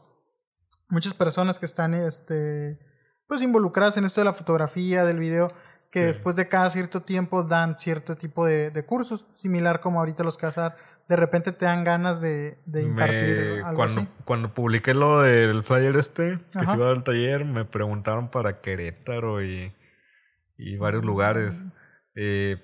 [0.89, 2.79] muchas personas que están, este,
[3.29, 5.53] pues involucradas en esto de la fotografía, del video,
[5.91, 6.05] que Sí.
[6.07, 10.37] después de cada cierto tiempo dan cierto tipo de, de cursos, similar como ahorita los
[10.37, 10.77] Casar.
[11.09, 14.09] De repente te dan ganas de, de impartir Me- algo cuando, así.
[14.25, 16.67] cuando publiqué lo del flyer este, que Ajá.
[16.67, 19.75] se iba al taller, me preguntaron para Querétaro y,
[20.57, 21.61] y varios lugares.
[21.61, 21.73] Mm.
[22.15, 22.57] Eh,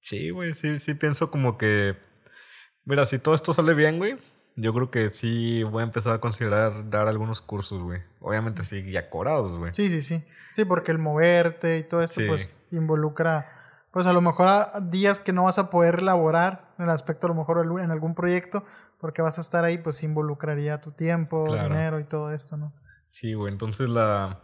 [0.00, 1.96] sí, güey, sí, sí pienso como que...
[2.84, 4.16] Mira, si todo esto sale bien, güey,
[4.60, 8.02] yo creo que sí voy a empezar a considerar dar algunos cursos, güey.
[8.20, 9.72] Obviamente sí, ya cobrados, güey.
[9.74, 10.24] Sí, sí, sí.
[10.52, 12.26] Sí, porque el moverte y todo esto, Sí.
[12.26, 16.84] pues, involucra, pues, a lo mejor a días que no vas a poder elaborar en
[16.84, 18.64] el aspecto, a lo mejor, en algún proyecto,
[18.98, 21.68] porque vas a estar ahí, pues, involucraría tu tiempo, Claro.
[21.74, 22.72] dinero y todo esto, ¿no?
[23.06, 24.40] Sí, güey, entonces la...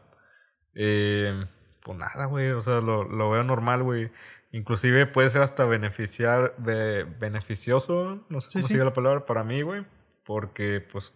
[0.74, 1.44] Eh,
[1.82, 4.10] pues nada, güey, o sea, lo, lo veo normal, güey.
[4.52, 8.74] Inclusive puede ser hasta beneficiar, be- beneficioso, no sé Sí, cómo sí.
[8.74, 9.84] sigue la palabra, para mí, güey.
[10.26, 11.12] Porque, pues,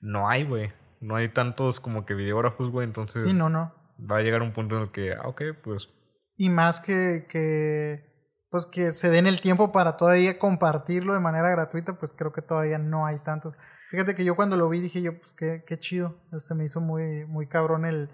[0.00, 0.72] no hay, güey.
[1.00, 2.86] No hay tantos como que videógrafos, güey.
[2.86, 3.72] Entonces Sí, no, no.
[3.98, 5.88] va a llegar un punto en el que, ah, ok, pues,
[6.36, 8.04] Y más que, que,
[8.50, 12.42] pues, que se den el tiempo para todavía compartirlo de manera gratuita, pues, creo que
[12.42, 13.54] todavía no hay tantos.
[13.90, 16.20] Fíjate que yo cuando lo vi dije yo, pues, qué, qué chido.
[16.38, 18.10] Se me hizo muy, muy cabrón el,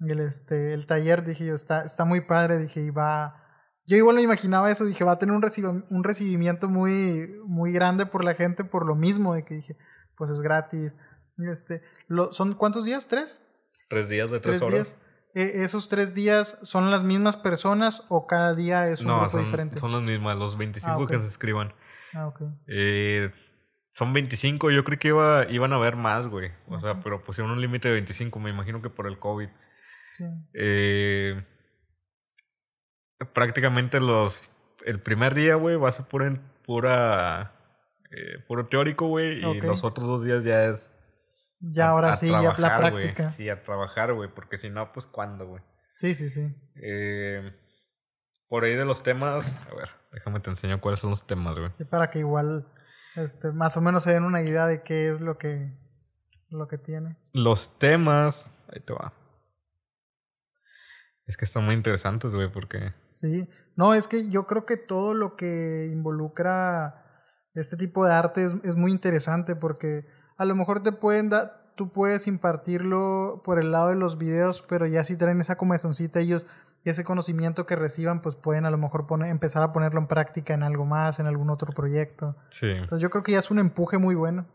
[0.00, 1.24] el, este, el taller.
[1.24, 2.58] Dije yo, está, está muy padre.
[2.58, 3.39] Dije, y va...
[3.90, 7.72] Yo igual me imaginaba eso, dije, va a tener un, recibi- un recibimiento muy, muy
[7.72, 9.76] grande por la gente por lo mismo, de que dije,
[10.16, 10.96] pues es gratis.
[11.38, 13.08] Este, lo, ¿Son cuántos días?
[13.08, 13.40] ¿Tres?
[13.88, 14.72] tres días de tres, horas.
[14.74, 14.96] días.
[15.34, 19.30] Eh, ¿Esos tres días son las mismas personas o cada día es un No, grupo
[19.30, 19.76] son, diferente?
[19.78, 21.72] son las mismas, los 25 Ah, que se escriban.
[22.14, 22.42] Ah, ok.
[22.68, 23.32] Eh,
[23.94, 26.52] son 25, yo creí que iba, iban a haber más, güey.
[26.68, 29.48] O sea, pero pusieron un límite de 25, me imagino que por el COVID.
[30.12, 30.24] Sí.
[30.54, 31.44] Eh,
[33.32, 34.50] prácticamente los.
[34.84, 36.32] El primer día, güey, va a ser pura.
[36.64, 37.52] pura
[38.10, 39.38] eh, puro teórico, güey.
[39.44, 40.94] Y los otros dos días ya es.
[41.60, 43.30] Ya a- ahora a sí, ya la práctica.
[43.30, 44.28] Sí, a trabajar, güey.
[44.34, 45.62] Porque si no, pues cuándo, güey.
[45.96, 46.54] Sí, sí, sí.
[46.82, 47.52] Eh,
[48.48, 49.56] por ahí de los temas.
[49.70, 51.70] A ver, déjame te enseño cuáles son los temas, güey.
[51.74, 52.66] Sí, para que igual
[53.16, 55.70] este, más o menos se den una idea de qué es lo que,
[56.48, 57.16] lo que tiene.
[57.34, 58.50] Los temas.
[58.72, 59.12] Ahí te va.
[61.30, 62.92] Es que están muy interesantes, güey, porque.
[63.06, 63.48] Sí.
[63.76, 67.04] No, es que yo creo que todo lo que involucra
[67.54, 71.72] este tipo de arte es, es muy interesante porque a lo mejor te pueden dar,
[71.76, 76.18] tú puedes impartirlo por el lado de los videos, pero ya si traen esa comezoncita
[76.18, 76.48] ellos
[76.84, 80.08] y ese conocimiento que reciban, pues pueden a lo mejor poner, empezar a ponerlo en
[80.08, 82.34] práctica en algo más, en algún otro proyecto.
[82.48, 82.70] Sí.
[82.70, 84.46] Entonces yo creo que ya es un empuje muy bueno.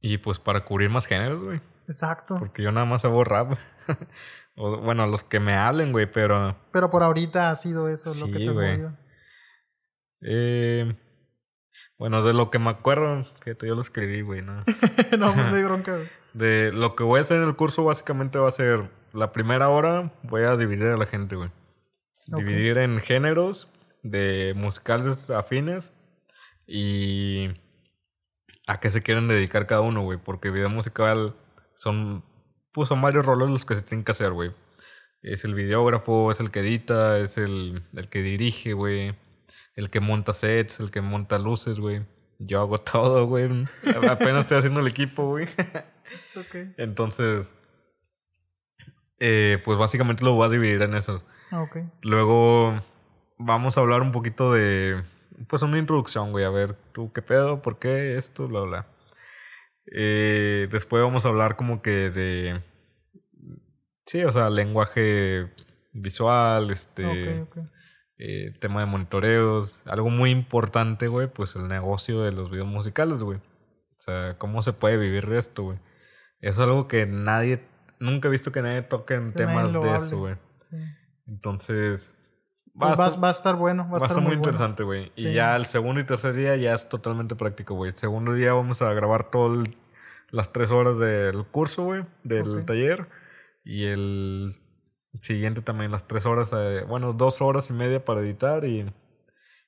[0.00, 1.60] Y pues para cubrir más géneros, güey.
[1.86, 2.38] Exacto.
[2.40, 3.52] Porque yo nada más hago rap.
[4.56, 6.56] o, bueno, los que me hablen, güey, pero.
[6.72, 8.70] Pero por ahorita ha sido eso lo que Sí, te has güey.
[8.72, 8.98] movido.
[10.22, 10.96] Eh,
[11.98, 14.64] bueno, de lo que me acuerdo, que yo lo escribí, güey, ¿no?
[15.18, 15.96] no, no hay bronca.
[15.96, 16.08] güey.
[16.34, 19.68] De lo que voy a hacer en el curso, básicamente va a ser la primera
[19.68, 21.50] hora, voy a dividir a la gente, güey.
[22.26, 23.72] Dividir en géneros
[24.02, 25.92] de musicales afines
[26.66, 27.50] y
[28.68, 30.18] a qué se quieren dedicar cada uno, güey.
[30.18, 31.34] Porque video musical
[31.74, 32.24] son,
[32.72, 34.52] pues son varios roles los que se tienen que hacer, güey.
[35.22, 39.14] Es el videógrafo, es el que edita, es el, el que dirige, güey.
[39.76, 42.04] El que monta sets, el que monta luces, güey.
[42.38, 43.48] Yo hago todo, güey.
[44.10, 45.46] Apenas estoy haciendo el equipo, güey.
[46.36, 46.74] Ok.
[46.76, 47.54] Entonces,
[49.18, 51.22] Eh, pues básicamente lo voy a dividir en eso.
[51.52, 51.76] Ok.
[52.02, 52.82] Luego
[53.38, 55.02] vamos a hablar un poquito de,
[55.48, 58.86] pues una introducción, güey, a ver tú qué pedo, por qué esto, bla, bla.
[59.86, 62.62] Eh, después vamos a hablar como que de,
[64.06, 65.50] sí, o sea, lenguaje
[65.92, 67.46] visual, este,
[68.18, 73.22] eh, tema de monitoreos, algo muy importante, güey, pues el negocio de los videos musicales,
[73.22, 73.38] güey.
[73.38, 75.78] O sea, cómo se puede vivir de esto, güey.
[76.40, 77.64] Eso es algo que nadie,
[78.00, 79.96] nunca he visto que nadie toque en Que temas de hable.
[79.96, 80.36] eso, güey.
[80.62, 80.76] Sí.
[81.26, 82.14] Entonces,
[82.80, 83.82] A va, va a estar bueno.
[83.90, 84.40] Va a, Va a estar muy bueno.
[84.40, 85.12] interesante, güey.
[85.16, 85.32] Y Sí.
[85.34, 87.90] ya el segundo y tercer día ya es totalmente práctico, güey.
[87.92, 89.68] El segundo día vamos a grabar todas
[90.30, 93.08] las tres horas del curso, güey, del taller.
[93.64, 94.50] Y el
[95.20, 98.90] siguiente también las tres horas, eh, bueno, dos horas y media para editar y,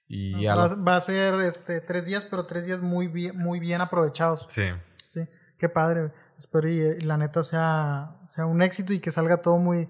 [0.09, 0.55] y O ya.
[0.55, 3.61] sea, va, la- va a ser este, tres días, pero tres días muy bien, muy
[3.61, 4.47] bien aprovechados.
[4.49, 4.65] Sí,
[4.97, 5.21] Sí,
[5.59, 6.13] qué padre.
[6.39, 9.89] Espero y, y la neta sea, sea un éxito y que salga todo muy,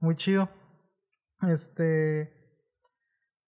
[0.00, 0.50] muy chido.
[1.42, 2.34] Este.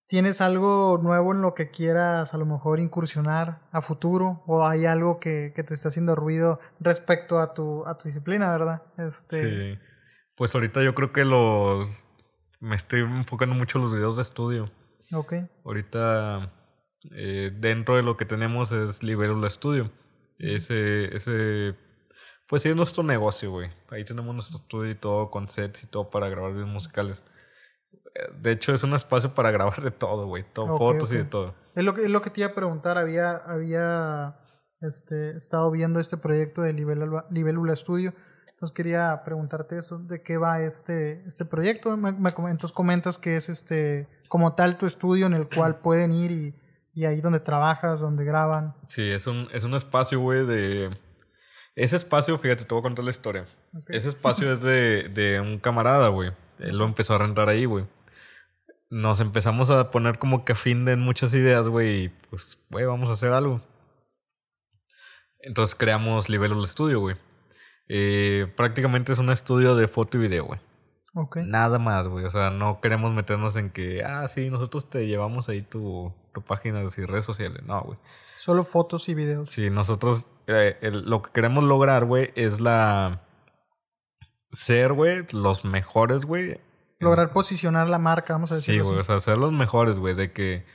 [0.09, 4.43] ¿Tienes algo nuevo en lo que quieras a lo mejor incursionar a futuro?
[4.47, 8.51] ¿O hay algo que, que te está haciendo ruido respecto a tu, a tu disciplina,
[8.51, 8.83] verdad?
[8.97, 9.79] Este, sí.
[10.35, 11.91] Pues ahorita yo creo que lo...
[12.59, 14.71] Me estoy enfocando mucho en los videos de estudio.
[15.13, 15.35] Ok.
[15.65, 16.53] Ahorita
[17.13, 19.93] eh, dentro de lo que tenemos es Libélula Studio.
[20.39, 21.77] Ese, ese,
[22.49, 23.71] pues sí es nuestro negocio, güey.
[23.91, 27.27] Ahí tenemos nuestro estudio y todo con sets y todo para grabar videos musicales.
[28.41, 30.45] De hecho es un espacio para grabar de todo, güey.
[30.53, 31.55] Todo, fotos y de todo.
[31.75, 32.99] Es lo que, es lo que te iba a preguntar.
[32.99, 34.37] Había, había
[34.81, 38.15] este, estado viendo este proyecto de Libélula, Libélula Studio.
[38.49, 41.97] Entonces quería preguntarte eso, ¿de qué va este, este proyecto?
[41.97, 45.77] Me, me com- entonces comentas que es este como tal tu estudio en el cual
[45.83, 46.55] pueden ir y,
[46.93, 48.75] y ahí donde trabajas, donde graban.
[48.89, 50.91] Sí, es un, es un espacio, güey, de...
[51.77, 53.47] Ese espacio, fíjate, te voy a contar la historia.
[53.87, 56.33] Ese espacio es de, de un camarada, güey.
[56.59, 57.87] Él lo empezó a rentar ahí, güey.
[58.91, 62.05] Nos empezamos a poner como que a fin de muchas ideas, güey.
[62.05, 63.61] Y pues, güey, vamos a hacer algo.
[65.41, 67.17] Entonces creamos Libélula Studio, güey.
[67.89, 70.61] Eh, prácticamente es un estudio de foto y video, güey.
[71.15, 71.37] Ok.
[71.39, 72.25] Nada más, güey.
[72.25, 76.43] O sea, no queremos meternos en que, ah, sí, nosotros te llevamos ahí tu, tu
[76.43, 77.63] página y redes sociales.
[77.65, 77.99] No, güey.
[78.37, 79.51] Solo fotos y videos.
[79.51, 83.23] Sí, nosotros eh, el- lo que queremos lograr, güey, es la...
[84.53, 86.61] Ser, güey, los mejores, güey.
[87.01, 90.15] Lograr posicionar la marca, vamos a Sí, decirlo güey, o sea, ser los mejores, güey,
[90.15, 90.67] de que,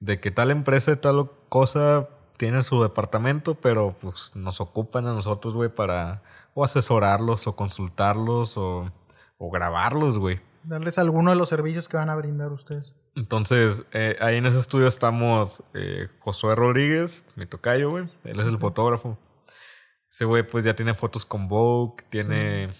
[0.00, 5.54] de que tal empresa tal cosa tiene su departamento, pero pues nos ocupan a nosotros,
[5.54, 6.22] güey, para
[6.54, 8.92] o asesorarlos o consultarlos o,
[9.38, 10.40] o grabarlos, güey.
[10.62, 12.94] Darles alguno de los servicios que van a brindar ustedes.
[13.16, 18.08] Entonces, eh, ahí en ese estudio estamos eh, Josué Rodríguez, mi tocayo, güey.
[18.24, 19.18] Él es el fotógrafo.
[20.10, 22.72] Ese güey, pues ya tiene fotos con Vogue, tiene.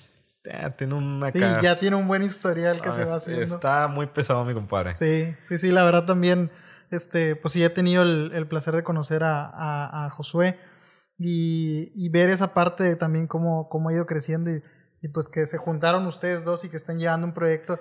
[0.77, 3.43] Tiene una Sí, ya tiene un buen historial que Ah, se va haciendo.
[3.55, 4.95] Está muy pesado, mi compadre.
[4.95, 6.51] Sí, sí, sí, la verdad también,
[6.91, 10.59] este, pues sí he tenido el, el placer de conocer a, a, a Josué
[11.19, 14.63] y, y ver esa parte también cómo, cómo ha ido creciendo y,
[15.01, 17.79] y pues que se juntaron ustedes dos y que están llevando un proyecto,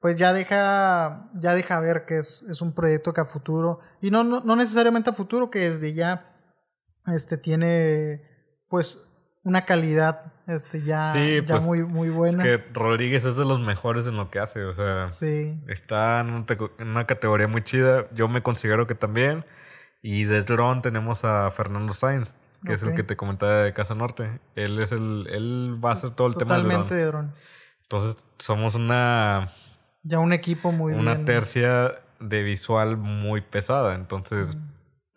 [0.00, 4.10] pues ya deja, ya deja ver que es, es un proyecto que a futuro, y
[4.10, 6.32] no, no, no necesariamente a futuro, que desde ya,
[7.06, 8.22] este, tiene,
[8.68, 9.06] pues,
[9.42, 12.42] una calidad, este, ya, Sí, ya pues, muy, muy Es buena.
[12.42, 16.46] que Rodríguez es de los mejores en lo que hace, o sea, Sí, está en,
[16.80, 18.06] una categoría muy chida.
[18.12, 19.44] Yo me considero que también.
[20.02, 22.34] Y de drone tenemos a Fernando Sainz,
[22.64, 24.40] que es el que te comentaba de Casa Norte.
[24.54, 27.00] Él es el, él va a hacer todo el tema del totalmente drone.
[27.04, 27.32] de dron.
[27.82, 29.48] Entonces somos una,
[30.02, 31.26] Ya un equipo muy una bien.
[31.26, 33.94] tercia de visual muy pesada.
[33.94, 34.56] Entonces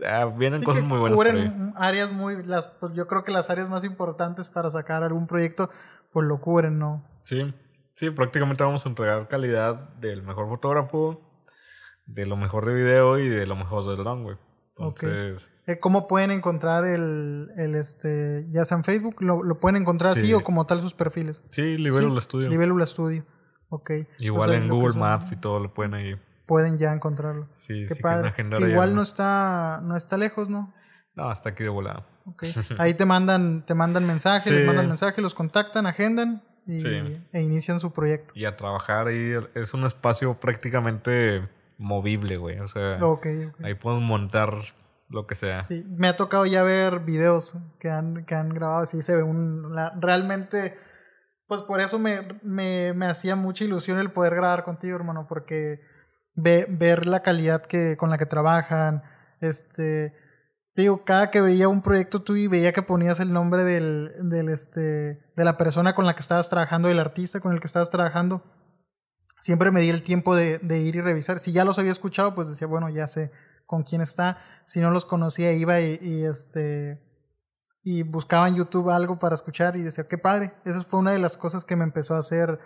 [0.10, 1.18] ah, vienen Sí, cosas muy buenas.
[1.18, 2.44] Cubren áreas muy.
[2.44, 5.70] Las, pues yo creo que las áreas más importantes para sacar algún proyecto,
[6.12, 7.04] pues lo cubren, ¿no?
[7.24, 7.54] Sí,
[7.96, 11.22] sí, prácticamente vamos a entregar calidad del mejor fotógrafo,
[12.06, 14.38] de lo mejor de video y de lo mejor del drone, güey.
[14.76, 19.80] Entonces, Eh, ¿Cómo pueden encontrar el, el este, ya sea en Facebook, lo, lo pueden
[19.82, 20.34] encontrar así Sí.
[20.34, 21.44] o como tal sus perfiles?
[21.52, 22.50] sí, Libero el estudio.
[22.50, 23.24] Libélula Studio.
[23.70, 23.92] Ok.
[24.20, 26.16] Igual Pues en Google son- Maps y todo lo pueden ahí.
[26.54, 27.50] Pueden ya encontrarlo.
[27.56, 28.32] Sí, Qué sí, padre.
[28.32, 30.72] Que ahí igual no está, no está lejos, ¿no?
[31.16, 32.06] No, hasta aquí de volada.
[32.26, 32.44] Ok.
[32.78, 34.68] Ahí te mandan, te mandan mensaje, les Sí.
[34.68, 37.22] mandan mensaje, los contactan, agendan y, Sí.
[37.32, 38.34] e inician su proyecto.
[38.36, 41.50] Y a trabajar ahí es un espacio prácticamente
[41.80, 42.60] movible, güey.
[42.60, 43.64] O sea, Ok, ok.
[43.66, 44.54] ahí podemos montar
[45.10, 45.64] lo que sea.
[45.64, 49.24] Sí, me ha tocado ya ver videos que han, que han grabado, sí se ve
[49.24, 49.74] un...
[49.76, 50.78] la- realmente,
[51.48, 55.82] pues por eso me, me, me hacía mucha ilusión el poder grabar contigo, hermano, porque
[56.36, 59.04] ve- ver la calidad que, con la que trabajan,
[59.42, 60.14] este...
[60.76, 64.14] te digo, cada que veía un proyecto tuyo y veía que ponías el nombre del,
[64.22, 64.82] del este,
[65.36, 68.44] de la persona con la que estabas trabajando, del artista con el que estabas trabajando,
[69.40, 71.38] siempre me di el tiempo de, de ir y revisar.
[71.40, 73.32] Si ya los había escuchado, pues decía, bueno, ya sé
[73.66, 74.38] con quién está.
[74.66, 77.02] Si no los conocía, iba y, y este
[77.86, 80.54] y buscaba en YouTube algo para escuchar y decía, qué padre.
[80.64, 82.58] Esa fue una de las cosas que me empezó a hacer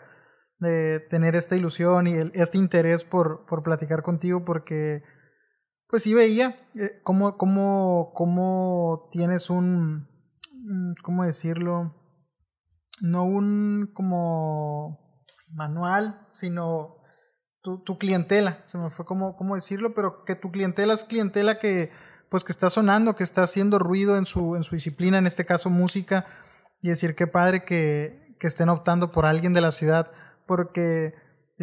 [0.59, 5.03] de tener esta ilusión y el, este interés por, por platicar contigo porque
[5.87, 10.07] pues sí veía eh, cómo, cómo, cómo tienes un,
[10.53, 11.95] mm, ¿cómo decirlo?
[13.01, 16.97] No un como manual, sino
[17.61, 18.63] tu, tu clientela.
[18.65, 21.91] Se me fue como, cómo decirlo, pero que tu clientela es clientela que
[22.29, 25.45] pues que está sonando, que está haciendo ruido en su, en su disciplina, en este
[25.45, 26.25] caso música,
[26.81, 30.11] y decir qué padre que, que estén optando por alguien de la ciudad,
[30.47, 31.13] porque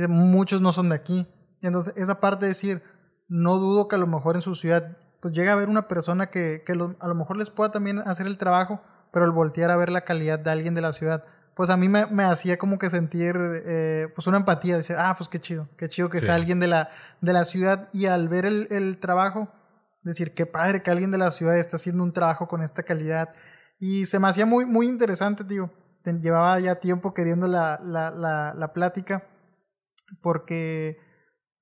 [0.08, 1.26] muchos no son de aquí.
[1.60, 2.82] Y entonces, esa parte de decir,
[3.28, 6.30] no dudo que a lo mejor en su ciudad, pues llegue a haber una persona
[6.30, 8.80] que, que a lo mejor les pueda también hacer el trabajo,
[9.12, 11.24] pero el voltear a ver la calidad de alguien de la ciudad,
[11.54, 15.14] pues a mí me, me hacía como que sentir eh, pues una empatía, decir, ah,
[15.16, 18.28] pues qué chido, qué chido que sea alguien de la, de la ciudad y al
[18.28, 19.48] ver el, el trabajo,
[20.02, 23.30] decir, qué padre que alguien de la ciudad está haciendo un trabajo con esta calidad.
[23.78, 25.70] Y se me hacía muy, muy interesante, tío.
[26.04, 29.26] Llevaba ya tiempo queriendo la, la, la, la plática
[30.20, 30.98] porque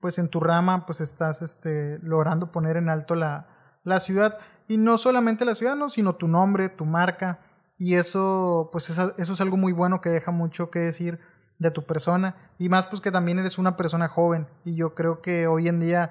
[0.01, 3.49] pues en tu rama pues estás este, logrando poner en alto la,
[3.84, 4.38] la ciudad.
[4.68, 7.40] Y no solamente la ciudad, no, sino tu nombre, tu marca.
[7.78, 11.20] Y eso pues eso, eso es algo muy bueno que deja mucho que decir
[11.59, 12.36] de tu persona.
[12.59, 14.49] Y más pues que también eres una persona joven.
[14.64, 16.11] Y yo creo que hoy en día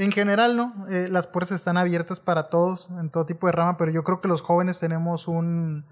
[0.00, 0.86] en general, ¿no?
[0.88, 4.18] Eh, las puertas están abiertas para todos, en todo tipo de rama, pero yo creo
[4.18, 5.84] que los jóvenes tenemos un,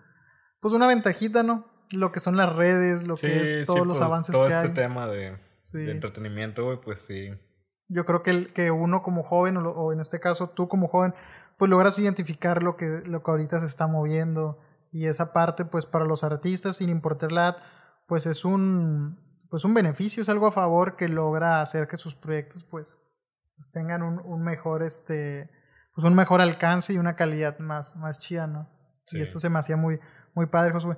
[0.60, 1.66] pues una ventajita, ¿no?
[1.90, 4.68] Lo que son las redes, lo que es todos los pues, avances todo que este
[4.68, 4.74] hay.
[4.74, 5.38] tema de,
[5.72, 7.30] de entretenimiento, güey, pues sí.
[7.88, 10.88] Yo creo que, el, que uno como joven, o, o, en este caso tú como
[10.88, 11.14] joven,
[11.56, 14.58] pues logras identificar lo que, lo que ahorita se está moviendo.
[14.90, 17.56] Y esa parte, pues para los artistas, sin importar la edad,
[18.06, 19.18] pues es un,
[19.50, 23.00] pues un beneficio, es algo a favor que logra hacer que sus proyectos, pues,
[23.56, 25.50] pues tengan un, un, mejor este
[25.94, 28.70] pues un mejor alcance y una calidad más, más chida, ¿no?
[29.06, 29.18] Sí.
[29.18, 29.98] Y esto se me hacía muy,
[30.32, 30.96] muy padre, Josué.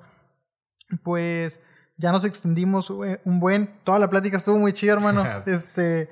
[1.02, 1.62] Pues
[1.96, 5.24] ya nos extendimos un buen, toda la plática estuvo muy chida, hermano.
[5.46, 6.08] este,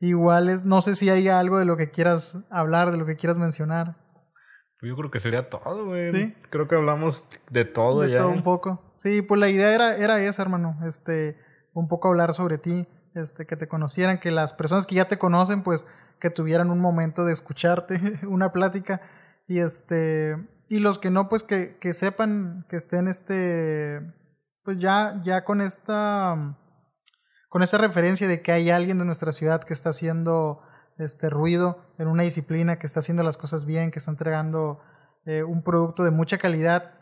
[0.00, 3.16] igual es, no sé si hay algo de lo que quieras hablar, de lo que
[3.16, 3.96] quieras mencionar.
[4.78, 6.06] Pues yo creo que sería todo, güey.
[6.06, 6.34] ¿Sí?
[6.50, 8.18] Creo que hablamos de todo de ya.
[8.18, 8.92] todo un poco.
[8.96, 10.78] Sí, pues la idea era, era esa, hermano.
[10.84, 11.38] Este,
[11.72, 15.18] un poco hablar sobre ti este, que te conocieran, que las personas que ya te
[15.18, 15.86] conocen, pues
[16.18, 19.00] que tuvieran un momento de escucharte, una plática,
[19.46, 20.36] y este,
[20.72, 24.00] y los que no, pues que, que sepan, que estén este,
[24.64, 26.56] pues ya, ya con esta,
[27.50, 30.62] con esa referencia de que hay alguien de nuestra ciudad que está haciendo
[30.96, 34.80] este ruido en una disciplina, que está haciendo las cosas bien, que está entregando
[35.26, 36.94] eh, un producto de mucha calidad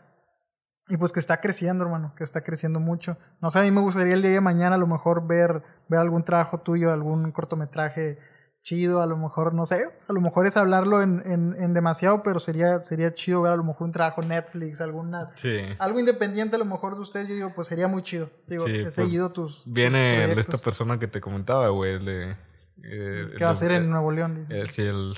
[0.89, 3.17] y pues que está creciendo, hermano, que está creciendo mucho.
[3.39, 6.01] No sé, a mí me gustaría el día de mañana a lo mejor ver, ver
[6.01, 8.19] algún trabajo tuyo, algún cortometraje
[8.61, 12.23] chido, a lo mejor, no sé, a lo mejor es hablarlo en, en, en demasiado,
[12.23, 15.59] pero sería, sería chido ver a lo mejor un trabajo Netflix, alguna, sí.
[15.79, 18.29] algo independiente a lo mejor de ustedes, yo digo, pues sería muy chido.
[18.47, 19.63] Digo, sí, he pues seguido tus.
[19.65, 22.37] Viene tus de esta persona que te comentaba, güey, de...
[22.83, 24.35] Eh, ¿Qué va a hacer en Nuevo León?
[24.35, 24.59] Dice.
[24.59, 25.13] El, sí, el,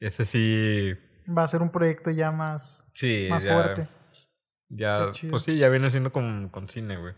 [0.00, 0.92] ese sí...
[1.30, 3.88] Va a ser un proyecto ya más, sí, más ya, fuerte.
[4.68, 7.14] Ya, pues sí, ya viene siendo con, con cine, güey.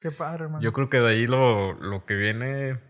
[0.00, 0.62] Qué padre, hermano.
[0.62, 2.80] Yo creo que de ahí lo, lo que viene,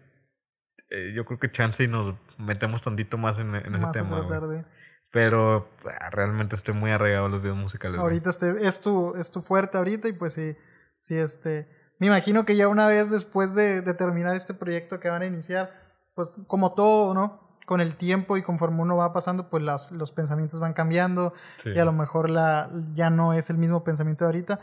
[0.94, 4.20] eh, yo creo que chance y nos metemos tantito más en, en más ese tema,
[4.20, 4.62] güey.
[5.10, 5.68] Pero
[6.00, 8.00] ah, realmente estoy muy arraigado a los videos musicales.
[8.00, 10.56] Ahorita este, es, tu, es tu fuerte ahorita y pues sí,
[10.98, 11.68] sí, este...
[12.00, 15.26] Me imagino que ya una vez después de, de terminar este proyecto que van a
[15.26, 15.70] iniciar,
[16.14, 17.44] pues como todo, ¿no?
[17.66, 21.70] con el tiempo y conforme uno va pasando, pues las, los pensamientos van cambiando Sí.
[21.70, 24.60] y a lo mejor la, ya no es el mismo pensamiento de ahorita.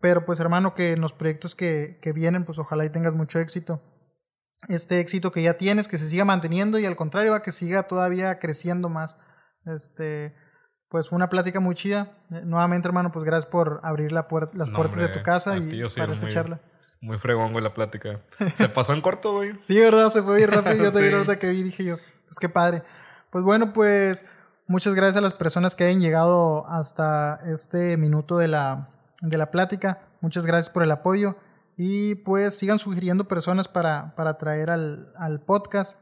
[0.00, 3.38] Pero pues hermano, que en los proyectos que, que vienen, pues ojalá y tengas mucho
[3.40, 3.82] éxito.
[4.68, 7.84] Este éxito que ya tienes, que se siga manteniendo y al contrario, va que siga
[7.84, 9.18] todavía creciendo más.
[9.66, 10.34] Este,
[10.88, 12.12] pues fue una plática muy chida.
[12.30, 15.22] Eh, nuevamente, hermano, pues gracias por abrir la puer las No, puertas hombre, de tu
[15.24, 16.60] casa a y para esta muy- charla.
[17.02, 18.20] Muy fregón, güey, la plática.
[18.56, 19.52] Se pasó en corto, güey.
[19.60, 20.08] Sí, ¿verdad?
[20.08, 20.90] Se fue bien rápido.
[20.90, 21.12] Yo Sí.
[21.12, 22.82] ahorita que vi dije yo, pues qué padre.
[23.30, 24.26] Pues bueno, pues
[24.66, 28.88] muchas gracias a las personas que hayan llegado hasta este minuto de la,
[29.20, 30.00] de la plática.
[30.22, 31.36] Muchas gracias por el apoyo.
[31.76, 36.00] Y pues sigan sugiriendo personas para, para traer al, al podcast.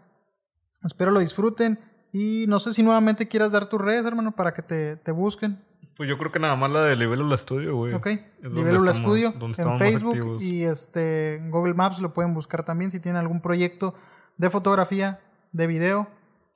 [0.85, 1.79] Espero lo disfruten.
[2.13, 5.65] Y no sé si nuevamente quieras dar tus redes, hermano, para que te, te busquen.
[5.97, 7.93] Pues yo creo que nada más la de Libélula Studio, güey.
[7.93, 8.07] Ok,
[8.43, 13.21] Libélula Studio en Facebook y este en Google Maps lo pueden buscar también si tienen
[13.21, 13.95] algún proyecto
[14.37, 15.21] de fotografía,
[15.53, 16.09] de video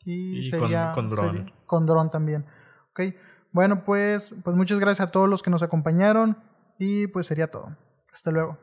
[0.05, 1.53] y, Y sería con- con dron.
[1.66, 2.47] con dron también.
[2.91, 3.14] ¿Ok?
[3.53, 6.37] Bueno, pues, pues muchas gracias a todos los que nos acompañaron
[6.79, 7.77] y pues sería todo.
[8.12, 8.59] Hasta luego.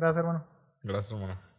[0.00, 0.46] Gracias, hermano.
[0.82, 1.49] Gracias, hermano.